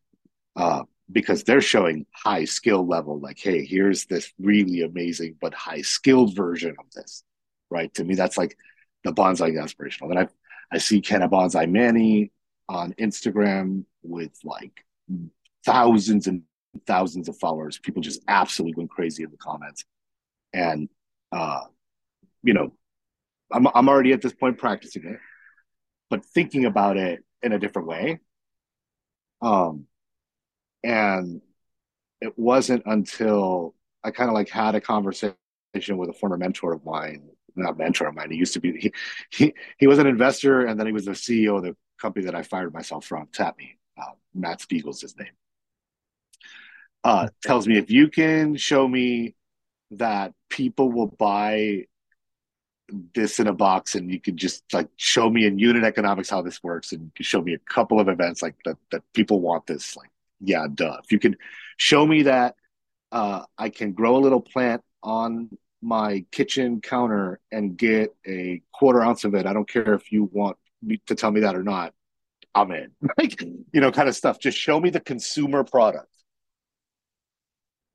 [0.54, 5.80] Uh, because they're showing high skill level, like, hey, here's this really amazing but high
[5.80, 7.24] skilled version of this,
[7.70, 7.94] right?
[7.94, 8.54] To me, that's like
[9.02, 10.10] the bonsai aspirational.
[10.10, 10.28] And I
[10.70, 12.32] I see Canna Bonsai Manny
[12.68, 14.84] on Instagram with like
[15.64, 16.42] thousands and
[16.86, 17.78] thousands of followers.
[17.78, 19.84] People just absolutely went crazy in the comments.
[20.52, 20.88] And
[21.32, 21.62] uh,
[22.42, 22.72] you know,
[23.52, 25.18] I'm I'm already at this point practicing it,
[26.10, 28.20] but thinking about it in a different way.
[29.42, 29.86] Um,
[30.82, 31.42] and
[32.20, 35.34] it wasn't until I kind of like had a conversation
[35.74, 38.30] with a former mentor of mine, not mentor of mine.
[38.30, 38.92] He used to be he
[39.30, 42.34] he he was an investor, and then he was the CEO of the company that
[42.34, 43.28] I fired myself from.
[43.32, 45.32] Tap me, uh, Matt Spiegel's his name.
[47.06, 49.32] Uh, tells me if you can show me
[49.92, 51.84] that people will buy
[53.14, 56.42] this in a box and you can just like show me in unit economics how
[56.42, 59.64] this works and you show me a couple of events like that that people want
[59.68, 60.96] this like yeah duh.
[61.04, 61.36] If you can
[61.76, 62.56] show me that
[63.12, 65.48] uh, i can grow a little plant on
[65.80, 70.28] my kitchen counter and get a quarter ounce of it i don't care if you
[70.32, 71.94] want me to tell me that or not
[72.52, 72.90] i'm in.
[73.16, 74.40] Like you know kind of stuff.
[74.40, 76.08] Just show me the consumer product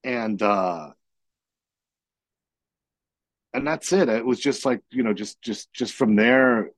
[0.03, 0.91] and uh
[3.53, 4.09] and that's it.
[4.09, 6.71] It was just like you know, just just just from there,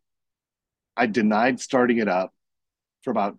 [0.98, 2.34] I denied starting it up
[3.04, 3.38] for about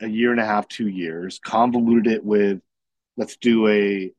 [0.00, 1.40] a year and a half, two years.
[1.42, 2.60] Convoluted it with
[3.16, 4.12] let's do a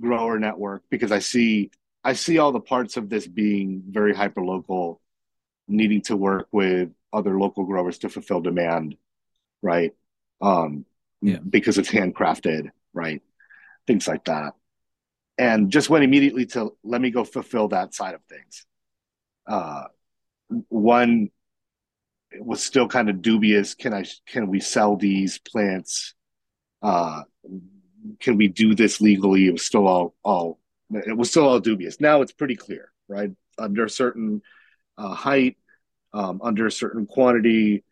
[0.00, 1.70] grower network because I see
[2.04, 5.00] I see all the parts of this being very hyper local,
[5.66, 8.96] needing to work with other local growers to fulfill demand,
[9.62, 9.94] right?
[10.40, 10.86] Um,
[11.20, 11.38] yeah.
[11.38, 13.22] because it's handcrafted, right?
[13.88, 14.52] Things like that
[15.38, 18.66] and just went immediately to let me go fulfill that side of things.
[19.46, 19.84] Uh,
[20.68, 21.30] one
[22.40, 23.74] was still kind of dubious.
[23.74, 24.04] Can I?
[24.26, 26.14] Can we sell these plants?
[26.82, 27.22] Uh,
[28.20, 29.46] can we do this legally?
[29.46, 30.58] It was still all all.
[30.90, 32.00] It was still all dubious.
[32.00, 33.30] Now it's pretty clear, right?
[33.58, 34.42] Under a certain
[34.96, 35.56] uh, height,
[36.12, 37.84] um, under a certain quantity,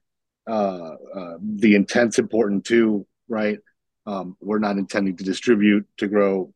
[0.47, 3.59] uh, uh, the intent's important too, right?
[4.07, 6.55] Um, we're not intending to distribute to grow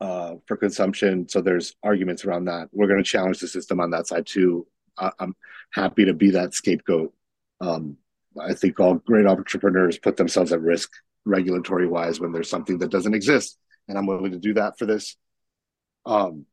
[0.00, 1.28] uh, for consumption.
[1.28, 2.68] So there's arguments around that.
[2.72, 4.66] We're going to challenge the system on that side too.
[4.98, 5.34] I, am
[5.72, 7.12] happy to be that scapegoat.
[7.60, 7.96] Um,
[8.40, 10.90] I think all great entrepreneurs put themselves at risk
[11.24, 13.58] regulatory wise when there's something that doesn't exist,
[13.88, 15.16] and I'm willing to do that for this.
[16.04, 16.46] Um,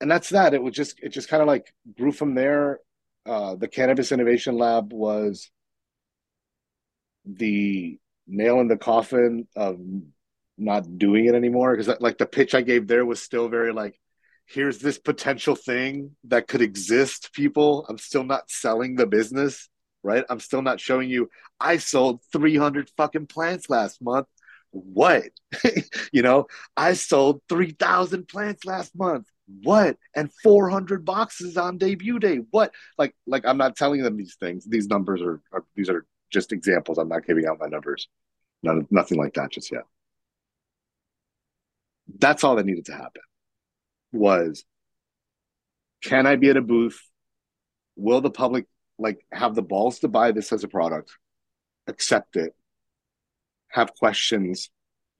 [0.00, 0.54] and that's that.
[0.54, 2.80] It was just it just kind of like grew from there.
[3.24, 5.50] Uh, the Cannabis Innovation Lab was
[7.24, 9.78] the nail in the coffin of
[10.58, 11.76] not doing it anymore.
[11.76, 13.98] Because like the pitch I gave there was still very like
[14.46, 17.86] here's this potential thing that could exist people.
[17.88, 19.68] I'm still not selling the business
[20.02, 20.24] right?
[20.28, 21.30] I'm still not showing you
[21.60, 24.26] i sold 300 fucking plants last month.
[24.70, 25.24] What?
[26.12, 29.26] You know i sold 3000 plants last month.
[29.62, 29.96] What?
[30.14, 32.40] And 400 boxes on debut day.
[32.50, 32.72] What?
[32.98, 34.64] Like like i'm not telling them these things.
[34.64, 38.08] These numbers are, are these are just examples i'm not giving out my numbers
[38.64, 39.82] None, nothing like that just yet
[42.18, 43.22] that's all that needed to happen
[44.12, 44.64] was
[46.02, 47.00] can I be at a booth?
[47.96, 48.66] Will the public
[48.98, 51.16] like have the balls to buy this as a product,
[51.86, 52.54] accept it,
[53.68, 54.70] have questions,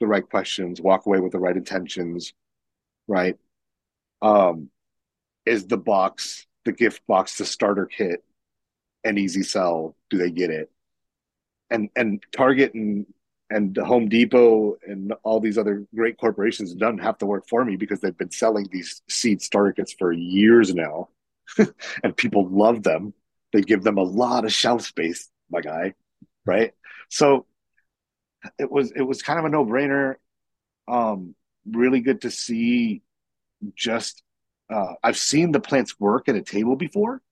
[0.00, 2.34] the right questions, walk away with the right intentions,
[3.08, 3.36] right?
[4.20, 4.70] Um,
[5.46, 8.22] is the box, the gift box, the starter kit,
[9.04, 9.96] an easy sell?
[10.10, 10.70] Do they get it?
[11.72, 13.06] And and Target and
[13.50, 17.76] and Home Depot and all these other great corporations don't have to work for me
[17.76, 21.08] because they've been selling these seed starter kits for years now,
[22.04, 23.14] and people love them.
[23.52, 25.94] They give them a lot of shelf space, my guy,
[26.46, 26.72] right?
[27.10, 27.46] So
[28.58, 30.16] it was it was kind of a no brainer.
[30.88, 31.34] Um,
[31.70, 33.02] really good to see.
[33.76, 34.22] Just
[34.70, 37.22] uh, I've seen the plants work at a table before,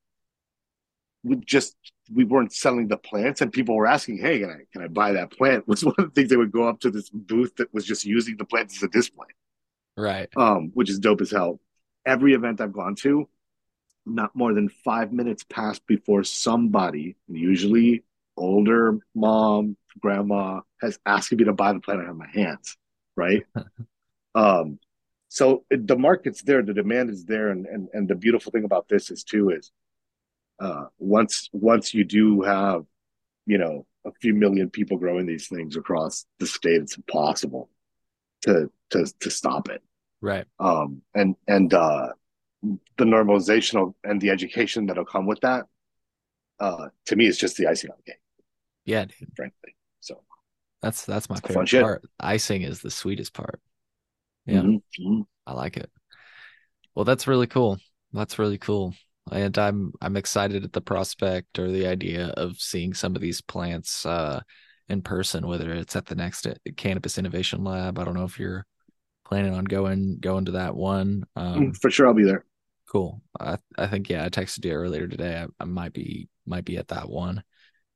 [1.23, 1.77] we just
[2.13, 5.13] we weren't selling the plants and people were asking hey can i can i buy
[5.13, 5.67] that plant?
[5.69, 8.05] Was one of the things they would go up to this booth that was just
[8.05, 9.29] using the plants as a display.
[9.97, 10.29] Right.
[10.37, 11.61] Um which is dope as hell.
[12.07, 13.29] Every event i've gone to
[14.07, 18.03] not more than five minutes passed before somebody usually
[18.37, 22.77] older mom grandma has asked me to buy the plant i have my hands
[23.17, 23.45] right?
[24.33, 24.79] Um
[25.29, 28.89] so the market's there the demand is there and, and and the beautiful thing about
[28.89, 29.73] this is too is
[30.61, 32.85] uh, once once you do have
[33.47, 37.69] you know a few million people growing these things across the state it's impossible
[38.43, 39.83] to to to stop it.
[40.21, 40.47] Right.
[40.59, 42.09] Um and and uh
[42.63, 45.65] the normalization and the education that'll come with that
[46.61, 48.21] uh to me is just the icing on the cake.
[48.85, 49.29] Yeah dude.
[49.35, 50.23] frankly so.
[50.83, 52.05] That's that's my favorite part.
[52.19, 53.61] Icing is the sweetest part.
[54.47, 54.61] Yeah.
[54.61, 55.07] Mm-hmm.
[55.07, 55.21] mm-hmm.
[55.47, 55.91] i like it.
[56.95, 57.79] Well that's really cool.
[58.13, 58.95] That's really cool
[59.31, 63.41] and I'm I'm excited at the prospect or the idea of seeing some of these
[63.41, 64.41] plants uh,
[64.89, 67.99] in person, whether it's at the next Cannabis Innovation Lab.
[67.99, 68.67] I don't know if you're
[69.25, 71.25] planning on going going to that one.
[71.37, 72.45] Um, For sure, I'll be there.
[72.91, 73.23] Cool.
[73.39, 75.37] I I think yeah, I texted you earlier today.
[75.37, 77.43] I, I might be might be at that one.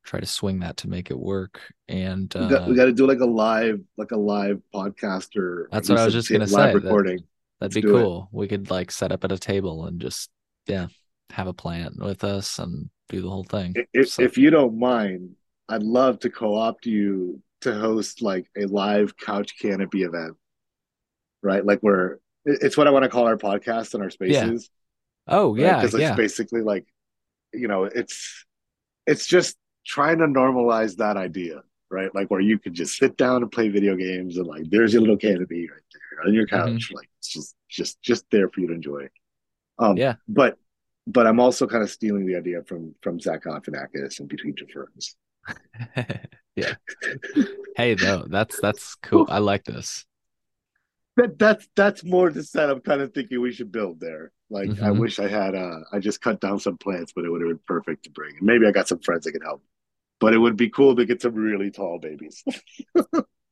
[0.05, 1.61] Try to swing that to make it work.
[1.89, 5.37] And uh, we got, we got to do like a live like a live podcast
[5.37, 7.17] or That's what I was just gonna live say, recording.
[7.17, 7.27] that'd
[7.61, 8.03] Let's be do it.
[8.03, 8.29] cool.
[8.31, 10.31] We could like set up at a table and just
[10.67, 10.87] yeah,
[11.31, 13.75] have a plant with us and do the whole thing.
[13.93, 15.37] If So- if you don't mind,
[15.69, 20.37] I'd love to co-opt you to host like a live couch canopy event.
[21.43, 21.65] Right?
[21.65, 24.71] Like where it- it's what I want to call our podcast and our spaces.
[25.27, 26.09] oh yeah, Because yeah.
[26.11, 26.87] it's basically like,
[27.53, 28.45] you know, it's
[29.07, 29.57] it's just
[29.87, 32.15] trying to normalize that idea, right?
[32.15, 35.03] Like where you could just sit down and play video games and like there's your
[35.03, 36.71] little canopy right there on your couch.
[36.89, 36.95] Mm-hmm.
[36.97, 39.09] Like it's just just just there for you to enjoy.
[39.79, 40.17] Um Yeah.
[40.29, 40.59] but
[41.07, 44.67] but I'm also kind of stealing the idea from from Zach Galifianakis and Between Two
[44.73, 45.17] Ferns.
[46.57, 46.75] yeah.
[47.77, 49.27] Hey though, that's that's cool.
[49.29, 50.07] I like this.
[51.17, 54.33] That that's that's more the set I'm kind of thinking we should build there.
[54.51, 54.99] Like I Mhm.
[54.99, 57.61] wish I had uh I just cut down some plants, but it would have been
[57.67, 58.37] perfect to bring.
[58.37, 59.63] And maybe I got some friends that could help.
[60.21, 62.45] But it would be cool to get some really tall babies.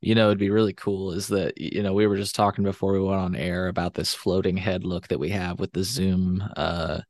[0.00, 2.92] You know, it'd be really cool is that you know we were just talking before
[2.92, 6.42] we went on air about this floating head look that we have with the Zoom,
[6.56, 7.00] uh,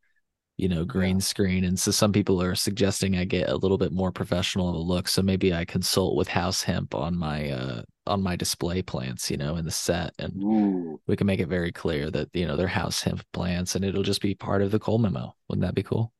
[0.57, 3.93] you know, green screen, and so some people are suggesting I get a little bit
[3.93, 5.09] more professional of a look.
[5.09, 9.37] So maybe I consult with House Hemp on my uh on my display plants, you
[9.37, 11.01] know, in the set, and Ooh.
[11.07, 14.03] we can make it very clear that you know they're House Hemp plants, and it'll
[14.03, 15.35] just be part of the Cole memo.
[15.49, 16.12] Wouldn't that be cool?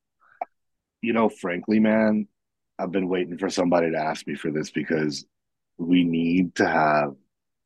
[1.01, 2.29] You know, frankly, man,
[2.79, 5.25] I've been waiting for somebody to ask me for this because
[5.79, 7.15] we need to have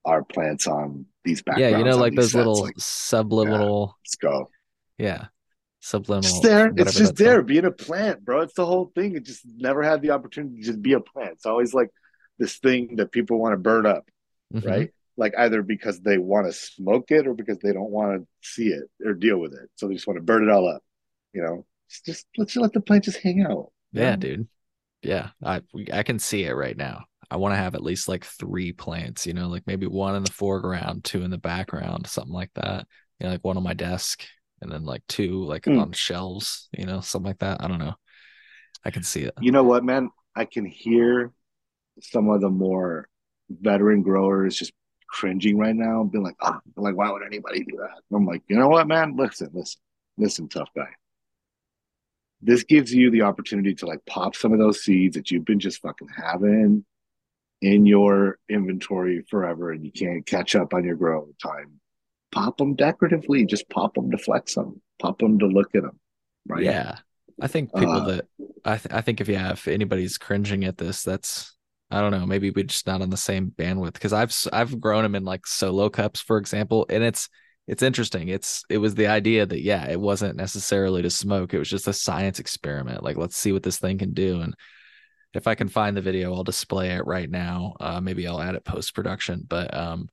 [0.04, 1.72] our plants on these backgrounds.
[1.72, 2.34] yeah, you know, like those sets.
[2.34, 4.50] little Like, subliminal, let's go.
[4.98, 5.26] yeah,
[5.86, 6.30] subliminal.
[6.30, 6.72] It's there.
[6.76, 8.40] It's just there, being a plant, bro.
[8.40, 9.16] It's the whole thing.
[9.16, 11.32] It just never had the opportunity to just be a plant.
[11.32, 11.90] It's always like
[12.38, 14.08] this thing that people want to burn up,
[14.52, 14.66] Mhm.
[14.66, 14.90] right?
[15.16, 18.68] Like either because they want to smoke it or because they don't want to see
[18.68, 19.70] it or deal with it.
[19.76, 20.82] So they just want to burn it all up.
[21.32, 23.72] You know, it's just let's just let the plant just hang out.
[23.92, 24.16] Yeah, Yeah.
[24.16, 24.48] dude.
[25.02, 27.04] Yeah, I I can see it right now.
[27.30, 30.22] I want to have at least like three plants, you know, like maybe one in
[30.24, 32.86] the foreground, two in the background, something like that.
[33.18, 34.24] You know, like one on my desk
[34.60, 35.78] and then like two like Hmm.
[35.78, 37.62] on shelves, you know, something like that.
[37.62, 37.94] I don't know.
[38.84, 39.34] I can see it.
[39.40, 40.10] You know what, man?
[40.34, 41.32] I can hear
[42.00, 43.08] some of the more
[43.48, 44.72] veteran growers just
[45.08, 48.56] cringing right now, being like, "Ah, like why would anybody do that?" I'm like, you
[48.56, 49.16] know what, man?
[49.16, 49.80] Listen, listen,
[50.18, 50.88] listen, tough guy.
[52.42, 55.58] This gives you the opportunity to like pop some of those seeds that you've been
[55.60, 56.84] just fucking having
[57.62, 61.80] in your inventory forever, and you can't catch up on your grow time.
[62.36, 65.98] Pop them decoratively, just pop them to flex them, pop them to look at them,
[66.46, 66.62] right?
[66.64, 66.98] Yeah.
[67.40, 68.24] I think people Uh, that
[68.64, 71.56] I th- I think if yeah, if anybody's cringing at this, that's
[71.90, 75.02] I don't know, maybe we're just not on the same bandwidth because I've I've grown
[75.02, 77.28] them in like solo cups, for example, and it's
[77.66, 78.28] it's interesting.
[78.28, 81.54] It's it was the idea that yeah, it wasn't necessarily to smoke.
[81.54, 83.02] It was just a science experiment.
[83.02, 84.40] Like let's see what this thing can do.
[84.40, 84.54] And
[85.34, 87.76] if I can find the video, I'll display it right now.
[87.80, 89.44] Uh, maybe I'll add it post production.
[89.46, 90.08] But um,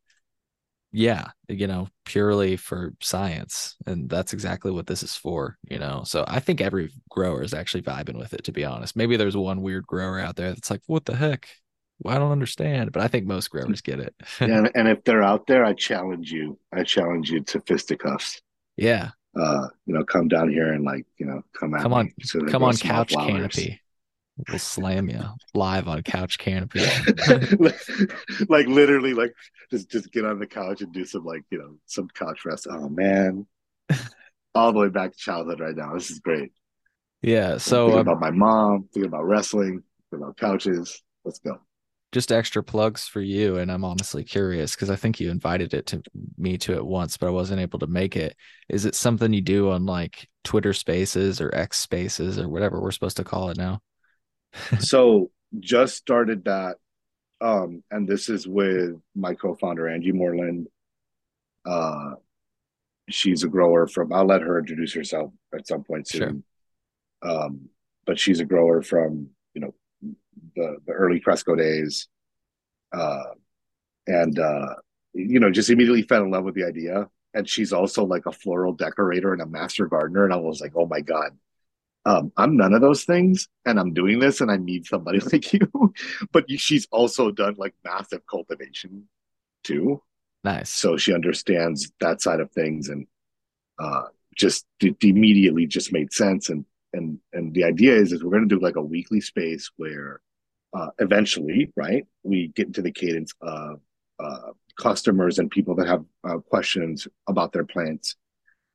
[0.93, 5.57] yeah, you know, purely for science, and that's exactly what this is for.
[5.69, 8.43] You know, so I think every grower is actually vibing with it.
[8.45, 11.49] To be honest, maybe there's one weird grower out there that's like, "What the heck."
[11.99, 14.13] Well, I don't understand, but I think most growers get it.
[14.39, 16.59] and, and if they're out there, I challenge you.
[16.73, 18.41] I challenge you to fisticuffs.
[18.77, 21.81] yeah, Uh, you know, come down here and like, you know, come out.
[21.81, 22.13] come on,
[22.45, 23.79] come on, couch canopy.
[24.49, 26.79] We'll slam you live on couch canopy.
[28.49, 29.33] like literally, like
[29.69, 32.67] just just get on the couch and do some like you know some couch rest.
[32.69, 33.45] Oh man,
[34.55, 35.93] all the way back to childhood right now.
[35.93, 36.51] This is great.
[37.21, 41.01] Yeah, so um, about my mom, thinking about wrestling, thinking about couches.
[41.23, 41.59] Let's go.
[42.11, 45.85] just extra plugs for you and i'm honestly curious because i think you invited it
[45.85, 46.03] to
[46.37, 48.35] me to it once but i wasn't able to make it
[48.69, 52.91] is it something you do on like twitter spaces or x spaces or whatever we're
[52.91, 53.79] supposed to call it now
[54.79, 56.77] so just started that
[57.41, 60.67] um and this is with my co-founder angie moreland.
[61.65, 62.11] Uh
[63.09, 66.43] she's a grower from i'll let her introduce herself at some point soon.
[67.21, 67.69] Um
[68.05, 69.73] but she's a grower from you know
[70.55, 72.07] the the early cresco days.
[72.91, 73.33] Uh
[74.07, 74.75] and uh
[75.13, 77.09] you know just immediately fell in love with the idea.
[77.35, 80.23] And she's also like a floral decorator and a master gardener.
[80.23, 81.37] And i was like oh my god
[82.05, 85.53] um, I'm none of those things, and I'm doing this, and I need somebody like
[85.53, 85.93] you.
[86.31, 89.07] but she's also done like massive cultivation
[89.63, 90.01] too,
[90.43, 93.07] nice so she understands that side of things, and
[93.79, 94.03] uh,
[94.35, 96.49] just it immediately just made sense.
[96.49, 99.71] And and and the idea is is we're going to do like a weekly space
[99.77, 100.21] where
[100.73, 103.79] uh, eventually, right, we get into the cadence of
[104.19, 108.15] uh, customers and people that have uh, questions about their plants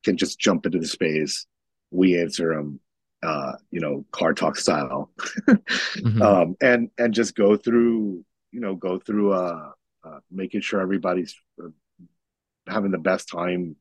[0.04, 1.46] can just jump into the space.
[1.90, 2.80] We answer them,
[3.22, 5.10] uh, you know, car talk style,
[5.48, 6.22] mm-hmm.
[6.28, 9.70] um, and and just go through, you know, go through uh,
[10.04, 11.68] uh, making sure everybody's uh,
[12.68, 13.76] having the best time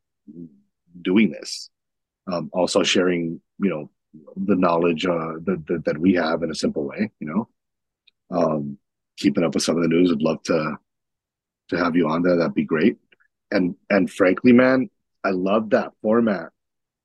[1.01, 1.69] doing this.
[2.31, 3.89] Um, also sharing, you know,
[4.35, 7.11] the knowledge uh, that, that, that we have in a simple way.
[7.19, 7.49] You know,
[8.31, 8.77] um,
[9.17, 10.09] keeping up with some of the news.
[10.09, 10.77] Would love to
[11.69, 12.37] to have you on there.
[12.37, 12.97] That'd be great.
[13.51, 14.89] And and frankly, man,
[15.23, 16.49] I love that format.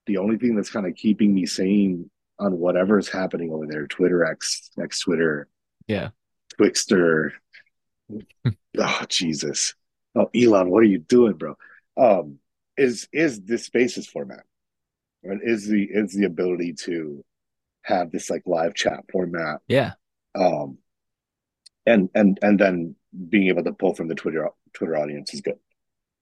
[0.06, 3.86] The only thing that's kind of keeping me sane on whatever is happening over there,
[3.86, 5.48] Twitter X, X Twitter,
[5.86, 6.10] yeah,
[6.58, 7.32] Twixter.
[8.78, 9.74] oh Jesus!
[10.14, 11.56] Oh Elon, what are you doing, bro?
[11.96, 12.38] Um,
[12.76, 14.44] is is this Spaces format?
[15.24, 15.38] Right?
[15.42, 17.24] Is the is the ability to
[17.82, 19.60] have this like live chat format?
[19.68, 19.92] Yeah.
[20.34, 20.78] Um,
[21.86, 22.96] and and and then
[23.28, 25.58] being able to pull from the Twitter Twitter audience is good.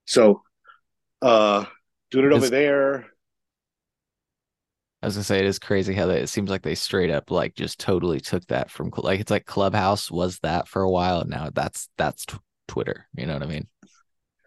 [0.05, 0.43] So,
[1.21, 1.65] uh,
[2.09, 3.10] doing it over there.
[5.01, 7.31] I was gonna say it is crazy how they, it seems like they straight up
[7.31, 11.21] like just totally took that from like it's like Clubhouse was that for a while
[11.21, 12.37] and now that's that's t-
[12.67, 13.07] Twitter.
[13.15, 13.67] You know what I mean?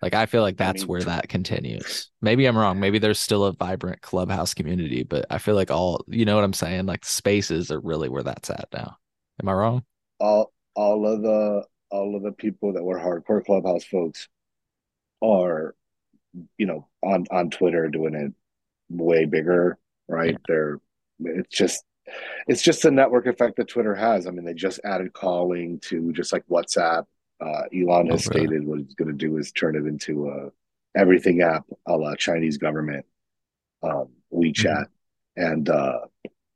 [0.01, 2.11] Like I feel like that's I mean, where that continues.
[2.23, 2.79] Maybe I'm wrong.
[2.79, 6.45] Maybe there's still a vibrant Clubhouse community, but I feel like all you know what
[6.45, 6.87] I'm saying.
[6.87, 8.99] Like spaces are really where that's at now.
[9.43, 9.83] Am I wrong?
[10.21, 14.29] All all of the all of the people that were hardcore clubhouse folks
[15.23, 15.75] are
[16.59, 18.33] you know on on twitter doing it
[18.89, 19.79] way bigger
[20.09, 20.39] right yeah.
[20.49, 20.81] they're
[21.21, 21.85] it's just
[22.47, 26.13] it's just the network effect that twitter has i mean they just added calling to
[26.13, 27.05] just like whatsapp
[27.41, 28.47] uh, elon has oh, really?
[28.47, 30.51] stated what he's going to do is turn it into a
[30.99, 33.05] everything app a la chinese government
[33.83, 35.43] um, wechat mm-hmm.
[35.43, 36.01] and uh,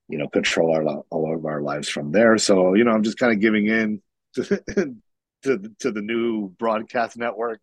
[0.09, 3.19] you know control our all of our lives from there so you know i'm just
[3.19, 4.01] kind of giving in
[4.35, 4.63] to,
[5.43, 7.61] to to the new broadcast network,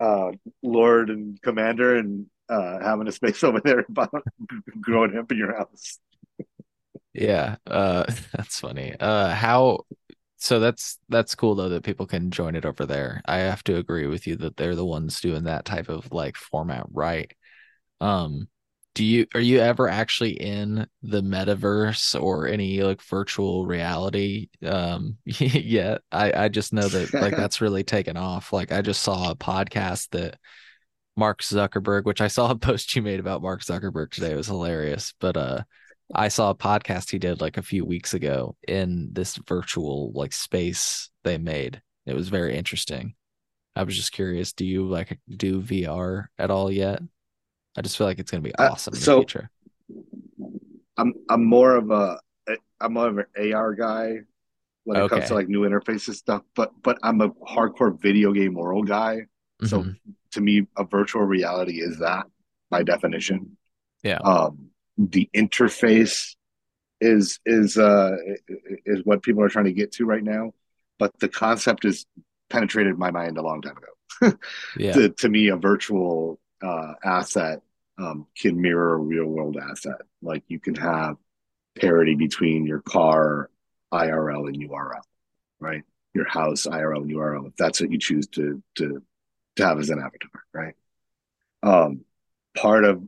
[0.00, 4.10] uh, Lord and Commander, and uh, having a space over there about
[4.80, 5.98] growing hemp in your house.
[7.14, 8.94] yeah, uh, that's funny.
[8.98, 9.80] Uh, how?
[10.36, 13.20] So that's that's cool though that people can join it over there.
[13.26, 16.36] I have to agree with you that they're the ones doing that type of like
[16.36, 17.30] format right.
[18.00, 18.48] Um,
[18.94, 25.16] do you are you ever actually in the metaverse or any like virtual reality um
[25.24, 29.30] yet i i just know that like that's really taken off like i just saw
[29.30, 30.38] a podcast that
[31.16, 34.46] mark zuckerberg which i saw a post you made about mark zuckerberg today it was
[34.46, 35.62] hilarious but uh
[36.14, 40.32] i saw a podcast he did like a few weeks ago in this virtual like
[40.32, 43.14] space they made it was very interesting
[43.76, 47.00] i was just curious do you like do vr at all yet
[47.76, 49.50] I just feel like it's going to be uh, awesome uh, so, in the future.
[50.96, 52.18] I'm I'm more of a
[52.80, 54.18] I'm more of an AR guy
[54.84, 55.16] when it okay.
[55.16, 59.26] comes to like new interfaces stuff, but but I'm a hardcore video game world guy.
[59.64, 59.90] So mm-hmm.
[60.32, 62.26] To me, a virtual reality is that
[62.70, 63.56] by definition.
[64.02, 64.18] Yeah.
[64.18, 66.34] Um, the interface
[67.00, 68.14] is is uh
[68.84, 70.52] is what people are trying to get to right now,
[70.98, 72.06] but the concept is
[72.50, 74.36] penetrated my mind a long time ago.
[74.76, 74.92] yeah.
[74.92, 77.62] to, to me, a virtual uh, asset
[77.98, 80.00] um, can mirror a real world asset.
[80.20, 81.16] Like you can have
[81.78, 83.50] parity between your car
[83.92, 85.02] IRL and URL,
[85.58, 85.82] right?
[86.14, 89.02] Your house IRL and URL, if that's what you choose to to
[89.56, 90.74] to have as an avatar, right?
[91.62, 92.04] Um,
[92.56, 93.02] part of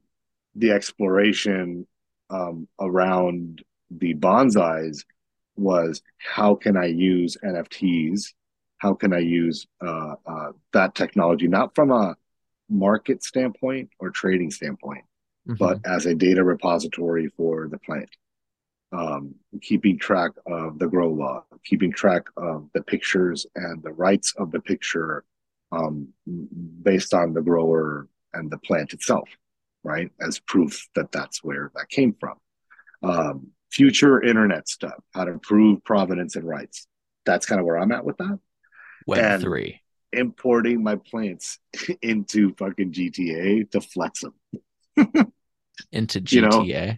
[0.54, 1.86] the exploration
[2.30, 5.04] um, around the bonsais
[5.56, 8.32] was how can I use NFTs?
[8.78, 12.16] How can I use uh, uh, that technology, not from a
[12.68, 15.04] market standpoint or trading standpoint,
[15.46, 15.54] mm-hmm.
[15.58, 18.10] but as a data repository for the plant.
[18.92, 24.34] Um, keeping track of the grow log, keeping track of the pictures and the rights
[24.36, 25.24] of the picture
[25.72, 26.08] um,
[26.82, 29.28] based on the grower and the plant itself,
[29.82, 30.10] right?
[30.20, 32.36] As proof that that's where that came from.
[33.02, 36.86] Um, future internet stuff, how to prove provenance and rights.
[37.24, 38.38] That's kind of where I'm at with that.
[39.06, 41.58] Web and, three importing my plants
[42.02, 44.34] into fucking GTA to flex them.
[45.92, 46.32] into GTA.
[46.32, 46.96] You know?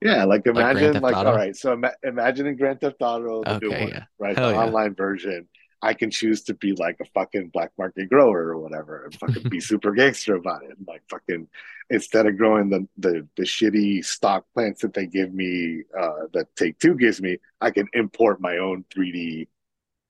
[0.00, 3.56] Yeah, like imagine like, like all right, so ima- imagine in Grand Theft Auto the
[3.56, 4.04] okay, new one, yeah.
[4.20, 4.38] right?
[4.38, 4.62] Hell the yeah.
[4.62, 5.48] online version.
[5.80, 9.48] I can choose to be like a fucking black market grower or whatever and fucking
[9.48, 10.76] be super gangster about it.
[10.76, 11.48] And like fucking
[11.90, 16.54] instead of growing the, the the shitty stock plants that they give me uh that
[16.56, 19.46] Take Two gives me, I can import my own 3D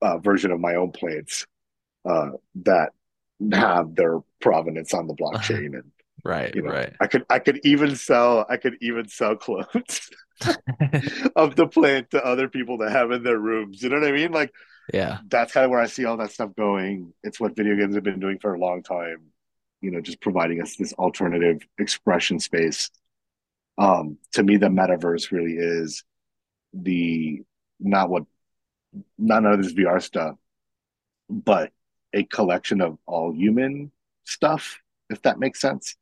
[0.01, 1.47] uh, version of my own plants
[2.09, 2.31] uh,
[2.63, 2.91] that
[3.53, 5.85] have their provenance on the blockchain and
[6.25, 6.93] Right, you know, right.
[7.01, 10.11] I could I could even sell I could even sell clones
[11.37, 13.83] of the plant to other people to have in their rooms.
[13.83, 14.33] You know what I mean?
[14.33, 14.53] Like
[14.93, 15.19] yeah.
[15.29, 17.13] That's kind of where I see all that stuff going.
[17.23, 19.33] It's what video games have been doing for a long time.
[19.81, 22.91] You know, just providing us this alternative expression space.
[23.77, 26.05] Um, to me, the metaverse really is
[26.73, 27.43] the
[27.79, 28.25] not what
[29.19, 30.37] not none of this VR stuff,
[31.29, 31.73] but
[32.13, 33.93] a collection of all human
[34.25, 34.81] stuff,
[35.11, 35.97] if that makes sense.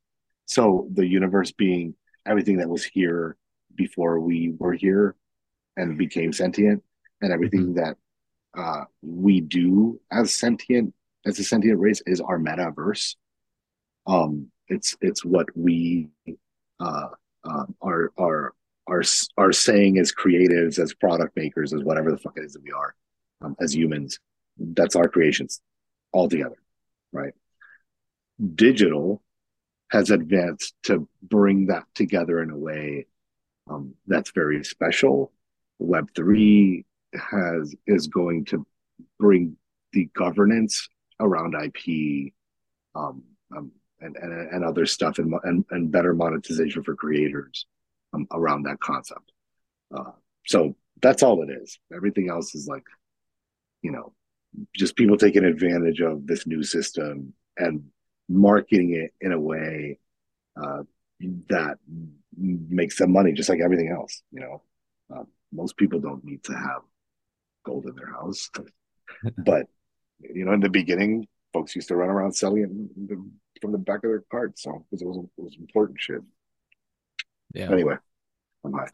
[0.46, 3.36] So the universe being everything that was here
[3.74, 5.16] before we were here
[5.76, 6.82] and became sentient,
[7.20, 7.74] and everything mm-hmm.
[7.74, 7.96] that
[8.56, 10.94] uh, we do as sentient
[11.24, 13.16] as a sentient race is our metaverse.
[14.06, 16.08] Um, it's it's what we
[16.80, 17.08] uh,
[17.44, 18.54] uh, are are
[18.86, 19.02] are
[19.36, 22.72] are saying as creatives, as product makers, as whatever the fuck it is that we
[22.72, 22.94] are,
[23.42, 24.18] um, as humans.
[24.58, 25.60] That's our creations
[26.12, 26.56] all together,
[27.12, 27.34] right?
[28.54, 29.22] Digital
[29.90, 33.06] has advanced to bring that together in a way
[33.68, 35.32] um, that's very special.
[35.78, 36.84] Web three
[37.18, 38.66] has is going to
[39.18, 39.56] bring
[39.92, 40.88] the governance
[41.20, 42.32] around IP
[42.94, 43.22] um,
[43.56, 47.66] um, and, and and other stuff and and, and better monetization for creators
[48.12, 49.32] um, around that concept.
[49.94, 50.12] Uh,
[50.46, 51.78] so that's all it is.
[51.94, 52.84] Everything else is like,
[53.82, 54.12] you know,
[54.74, 57.84] just people taking advantage of this new system and
[58.28, 59.98] marketing it in a way
[60.60, 60.82] uh,
[61.48, 61.78] that
[62.36, 64.22] makes them money, just like everything else.
[64.32, 64.62] You know,
[65.14, 66.82] uh, most people don't need to have
[67.66, 68.50] gold in their house,
[69.38, 69.66] but
[70.20, 73.18] you know, in the beginning, folks used to run around selling it
[73.60, 76.22] from the back of their cart, so because it was it was important shit.
[77.52, 77.70] Yeah.
[77.70, 77.96] Anyway,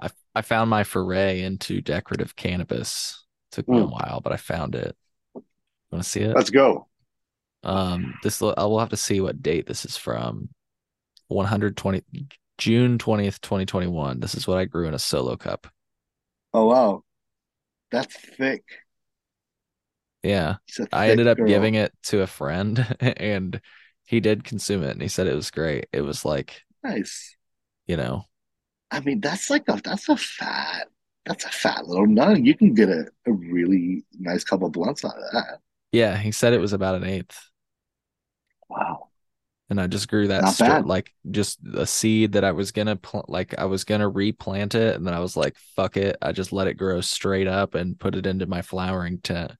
[0.00, 3.24] I I found my foray into decorative cannabis.
[3.52, 3.82] Took me mm.
[3.82, 3.92] a hmm.
[3.92, 4.96] while, but I found it.
[5.34, 6.34] Want to see it?
[6.34, 6.88] Let's go.
[7.62, 10.48] Um, this I will have to see what date this is from.
[11.28, 12.02] 120
[12.58, 14.20] June 20th, 2021.
[14.20, 15.66] This is what I grew in a solo cup.
[16.54, 17.04] Oh wow.
[17.92, 18.64] That's thick.
[20.22, 20.56] Yeah.
[20.92, 21.46] I ended up girl.
[21.46, 23.60] giving it to a friend and
[24.04, 25.86] he did consume it and he said it was great.
[25.92, 27.36] It was like nice.
[27.86, 28.24] You know.
[28.90, 30.88] I mean, that's like a that's a fat
[31.24, 32.42] that's a fat little nut.
[32.42, 35.58] You can get a, a really nice couple blunts out of that.
[35.92, 37.38] Yeah, he said it was about an eighth.
[38.68, 39.11] Wow
[39.72, 43.58] and I just grew that like just a seed that I was gonna pl- like
[43.58, 46.66] I was gonna replant it, and then I was like, "Fuck it!" I just let
[46.66, 49.52] it grow straight up and put it into my flowering tent.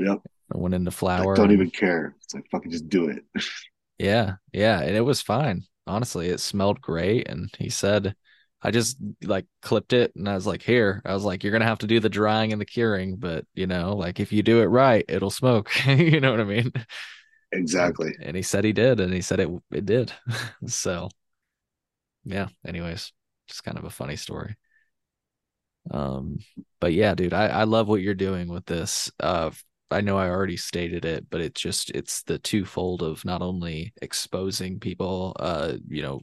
[0.00, 1.34] Yep, I went into flower.
[1.34, 2.16] I don't even care.
[2.20, 3.24] It's like fucking just do it.
[3.98, 5.62] yeah, yeah, and it was fine.
[5.86, 8.16] Honestly, it smelled great, and he said,
[8.60, 11.64] I just like clipped it, and I was like, "Here," I was like, "You're gonna
[11.64, 14.62] have to do the drying and the curing, but you know, like if you do
[14.62, 16.72] it right, it'll smoke." you know what I mean?
[17.52, 18.14] Exactly.
[18.20, 20.12] And he said he did, and he said it it did.
[20.66, 21.08] so
[22.24, 23.12] yeah, anyways,
[23.48, 24.56] just kind of a funny story.
[25.90, 26.38] Um,
[26.80, 29.10] but yeah, dude, I, I love what you're doing with this.
[29.20, 29.50] Uh
[29.90, 33.92] I know I already stated it, but it's just it's the twofold of not only
[34.00, 36.20] exposing people uh, you know,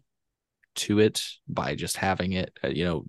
[0.77, 3.05] to it by just having it, uh, you know,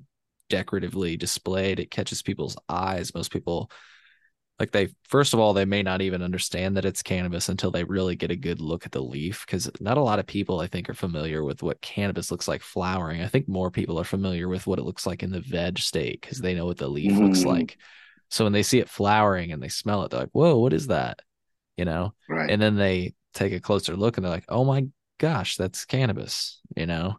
[0.51, 1.81] decoratively displayed.
[1.81, 3.15] It catches people's eyes.
[3.15, 3.71] Most people
[4.61, 7.83] like they first of all they may not even understand that it's cannabis until they
[7.83, 10.67] really get a good look at the leaf because not a lot of people i
[10.67, 13.23] think are familiar with what cannabis looks like flowering.
[13.23, 16.21] I think more people are familiar with what it looks like in the veg state
[16.21, 17.27] because they know what the leaf mm.
[17.27, 17.79] looks like.
[18.29, 20.89] So when they see it flowering and they smell it they're like whoa what is
[20.89, 21.21] that?
[21.77, 22.15] You know?
[22.29, 22.51] Right.
[22.51, 24.87] And then they take a closer look and they're like oh my
[25.19, 27.17] gosh that's cannabis you know?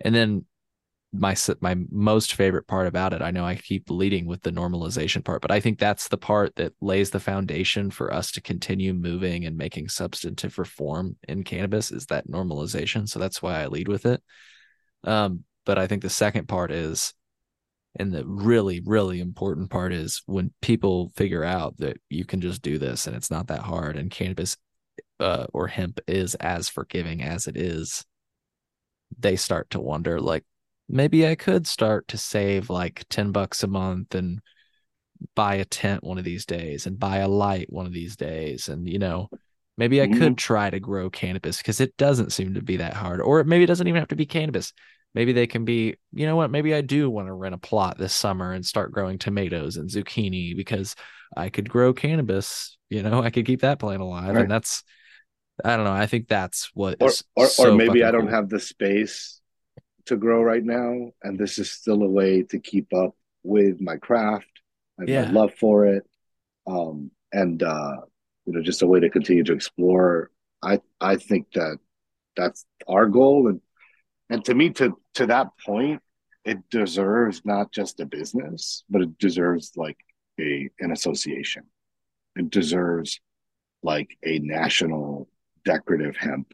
[0.00, 0.44] And then
[1.18, 3.22] my my most favorite part about it.
[3.22, 6.56] I know I keep leading with the normalization part, but I think that's the part
[6.56, 11.90] that lays the foundation for us to continue moving and making substantive reform in cannabis
[11.90, 13.08] is that normalization.
[13.08, 14.22] So that's why I lead with it.
[15.04, 17.12] Um, but I think the second part is,
[17.98, 22.62] and the really really important part is when people figure out that you can just
[22.62, 24.56] do this and it's not that hard, and cannabis
[25.20, 28.04] uh, or hemp is as forgiving as it is.
[29.18, 30.44] They start to wonder, like,
[30.88, 34.40] maybe I could start to save like 10 bucks a month and
[35.34, 38.68] buy a tent one of these days and buy a light one of these days.
[38.68, 39.28] And, you know,
[39.76, 40.18] maybe I mm-hmm.
[40.18, 43.20] could try to grow cannabis because it doesn't seem to be that hard.
[43.20, 44.72] Or maybe it doesn't even have to be cannabis.
[45.14, 46.50] Maybe they can be, you know what?
[46.50, 49.88] Maybe I do want to rent a plot this summer and start growing tomatoes and
[49.88, 50.94] zucchini because
[51.34, 52.76] I could grow cannabis.
[52.90, 54.34] You know, I could keep that plant alive.
[54.34, 54.42] Right.
[54.42, 54.84] And that's,
[55.64, 55.92] I don't know.
[55.92, 56.98] I think that's what.
[57.00, 58.30] Or, or, so or maybe I don't cool.
[58.30, 59.40] have the space
[60.06, 63.96] to grow right now, and this is still a way to keep up with my
[63.96, 64.46] craft
[64.98, 65.26] and yeah.
[65.26, 66.08] my love for it,
[66.66, 67.96] um, and uh,
[68.44, 70.30] you know, just a way to continue to explore.
[70.62, 71.78] I I think that
[72.36, 73.48] that's our goal.
[73.48, 73.60] And
[74.30, 76.02] and to me, to to that point,
[76.44, 79.98] it deserves not just a business, but it deserves like
[80.40, 81.64] a an association.
[82.36, 83.20] It deserves
[83.82, 85.28] like a national
[85.64, 86.52] decorative hemp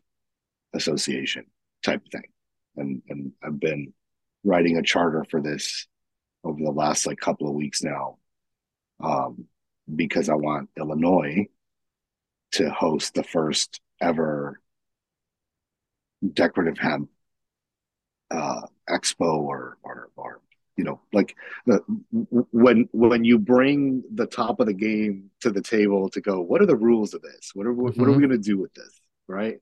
[0.74, 1.46] association
[1.82, 2.31] type thing.
[2.76, 3.92] And and I've been
[4.44, 5.86] writing a charter for this
[6.44, 8.18] over the last like couple of weeks now.
[9.00, 9.46] Um,
[9.94, 11.48] because I want Illinois
[12.52, 14.60] to host the first ever
[16.32, 17.10] decorative hemp
[18.30, 20.40] uh, expo or or or
[20.76, 21.80] you know like the,
[22.52, 26.62] when when you bring the top of the game to the table to go what
[26.62, 27.82] are the rules of this what are mm-hmm.
[27.82, 28.28] what are we mm-hmm.
[28.28, 29.58] going to do with this right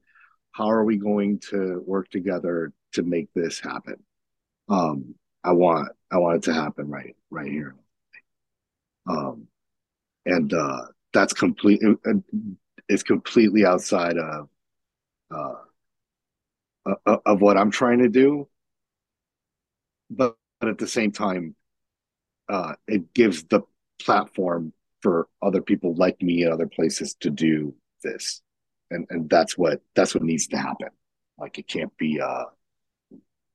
[0.53, 3.97] how are we going to work together to make this happen.
[4.69, 7.75] Um i want i want it to happen right right here.
[9.09, 9.49] Um
[10.27, 11.81] and uh that's complete
[12.89, 14.49] it's completely outside of
[15.35, 15.55] uh
[17.27, 18.49] of what i'm trying to do.
[20.11, 21.57] But but at the same time,
[22.49, 23.63] uh, it gives the
[24.01, 24.73] platform
[25.03, 28.43] for other people like me and other places to do this,
[28.91, 30.89] and and that's what that's what needs to happen.
[31.39, 32.47] Like it can't be uh,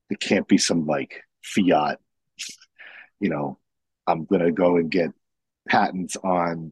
[0.09, 1.99] it can't be some like fiat,
[3.19, 3.59] you know,
[4.07, 5.11] I'm gonna go and get
[5.67, 6.71] patents on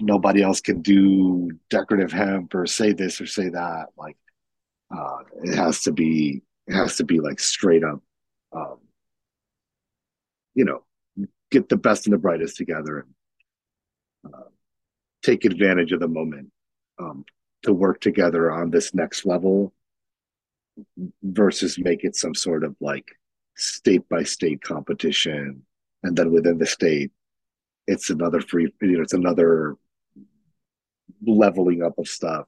[0.00, 3.86] nobody else can do decorative hemp or say this or say that.
[3.96, 4.16] Like
[4.94, 8.02] uh, it has to be it has to be like straight up
[8.54, 8.78] um,
[10.54, 10.84] you know,
[11.50, 13.06] get the best and the brightest together
[14.24, 14.48] and uh,
[15.22, 16.50] take advantage of the moment
[16.98, 17.24] um,
[17.62, 19.72] to work together on this next level
[21.22, 23.06] versus make it some sort of like
[23.56, 25.62] state by state competition.
[26.02, 27.12] And then within the state,
[27.86, 29.76] it's another free, you know, it's another
[31.24, 32.46] leveling up of stuff.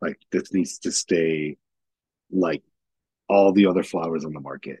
[0.00, 1.56] Like this needs to stay
[2.30, 2.62] like
[3.28, 4.80] all the other flowers on the market.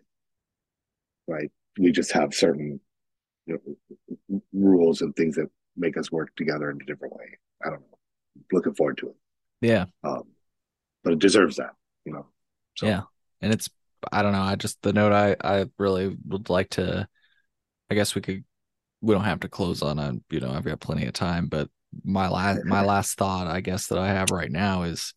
[1.26, 2.80] Right we just have certain
[3.46, 3.60] you
[4.28, 7.38] know, rules and things that make us work together in a different way.
[7.64, 7.98] I don't know.
[8.52, 9.16] Looking forward to it.
[9.60, 9.86] Yeah.
[10.04, 10.24] Um,
[11.02, 11.72] but it deserves that,
[12.04, 12.26] you know.
[12.78, 12.86] So.
[12.86, 13.02] Yeah,
[13.40, 13.68] and it's
[14.12, 14.42] I don't know.
[14.42, 17.08] I just the note I I really would like to.
[17.90, 18.44] I guess we could.
[19.00, 20.14] We don't have to close on a.
[20.30, 21.68] You know, I've got plenty of time, but
[22.04, 25.14] my last my last thought, I guess that I have right now is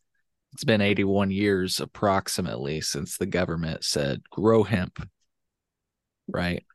[0.53, 4.99] it's been 81 years approximately since the government said grow hemp
[6.33, 6.65] right?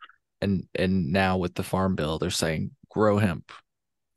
[0.40, 3.52] And and now with the farm bill, they're saying grow hemp,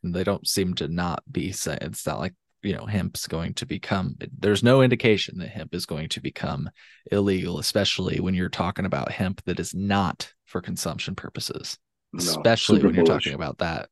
[0.03, 3.53] and they don't seem to not be saying it's not like you know hemp's going
[3.55, 4.15] to become.
[4.37, 6.69] There's no indication that hemp is going to become
[7.11, 11.77] illegal, especially when you're talking about hemp that is not for consumption purposes.
[12.13, 13.89] No, especially when you're talking about that,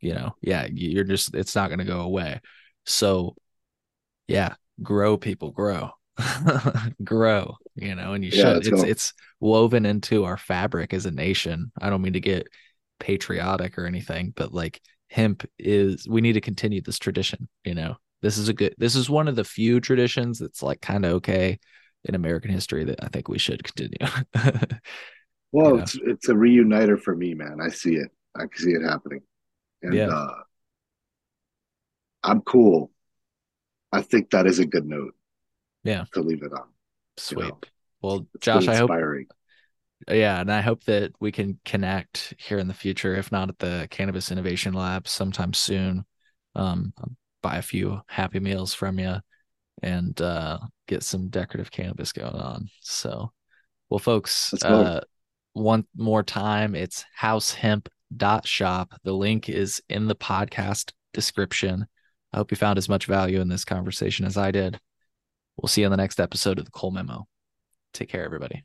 [0.00, 2.40] you know, yeah, you're just it's not going to go away.
[2.84, 3.36] So,
[4.26, 5.90] yeah, grow people grow.
[7.04, 11.12] grow you know and you yeah, should it's it's woven into our fabric as a
[11.12, 12.48] nation i don't mean to get
[12.98, 14.80] patriotic or anything but like
[15.10, 17.96] hemp is we need to continue this tradition you know?
[18.20, 21.12] This is a good this is one of the few traditions that's like kind of
[21.14, 21.58] okay
[22.04, 23.98] in american history that i think we should continue.
[25.50, 25.82] Well you know?
[25.82, 27.58] it's it's a reuniter for me man.
[27.62, 28.10] I see it.
[28.36, 29.22] I can see it happening.
[29.82, 30.08] And yeah.
[30.08, 30.34] uh
[32.22, 32.90] i'm cool.
[33.90, 35.14] I think that is a good note
[35.84, 36.04] yeah.
[36.12, 36.68] to leave it on
[37.16, 37.58] sweet you know?
[38.02, 38.90] well it's josh i hope
[40.06, 43.58] yeah and i hope that we can connect here in the future if not at
[43.58, 46.04] the cannabis innovation lab sometime soon.
[46.54, 46.92] Um
[47.42, 49.16] buy a few happy meals from you
[49.82, 52.68] and uh get some decorative cannabis going on.
[52.80, 53.32] So
[53.90, 55.00] well folks uh
[55.52, 61.86] one more time it's househemp.shop the link is in the podcast description.
[62.32, 64.78] I hope you found as much value in this conversation as i did.
[65.56, 67.26] We'll see you on the next episode of the Cole Memo.
[67.92, 68.64] Take care, everybody.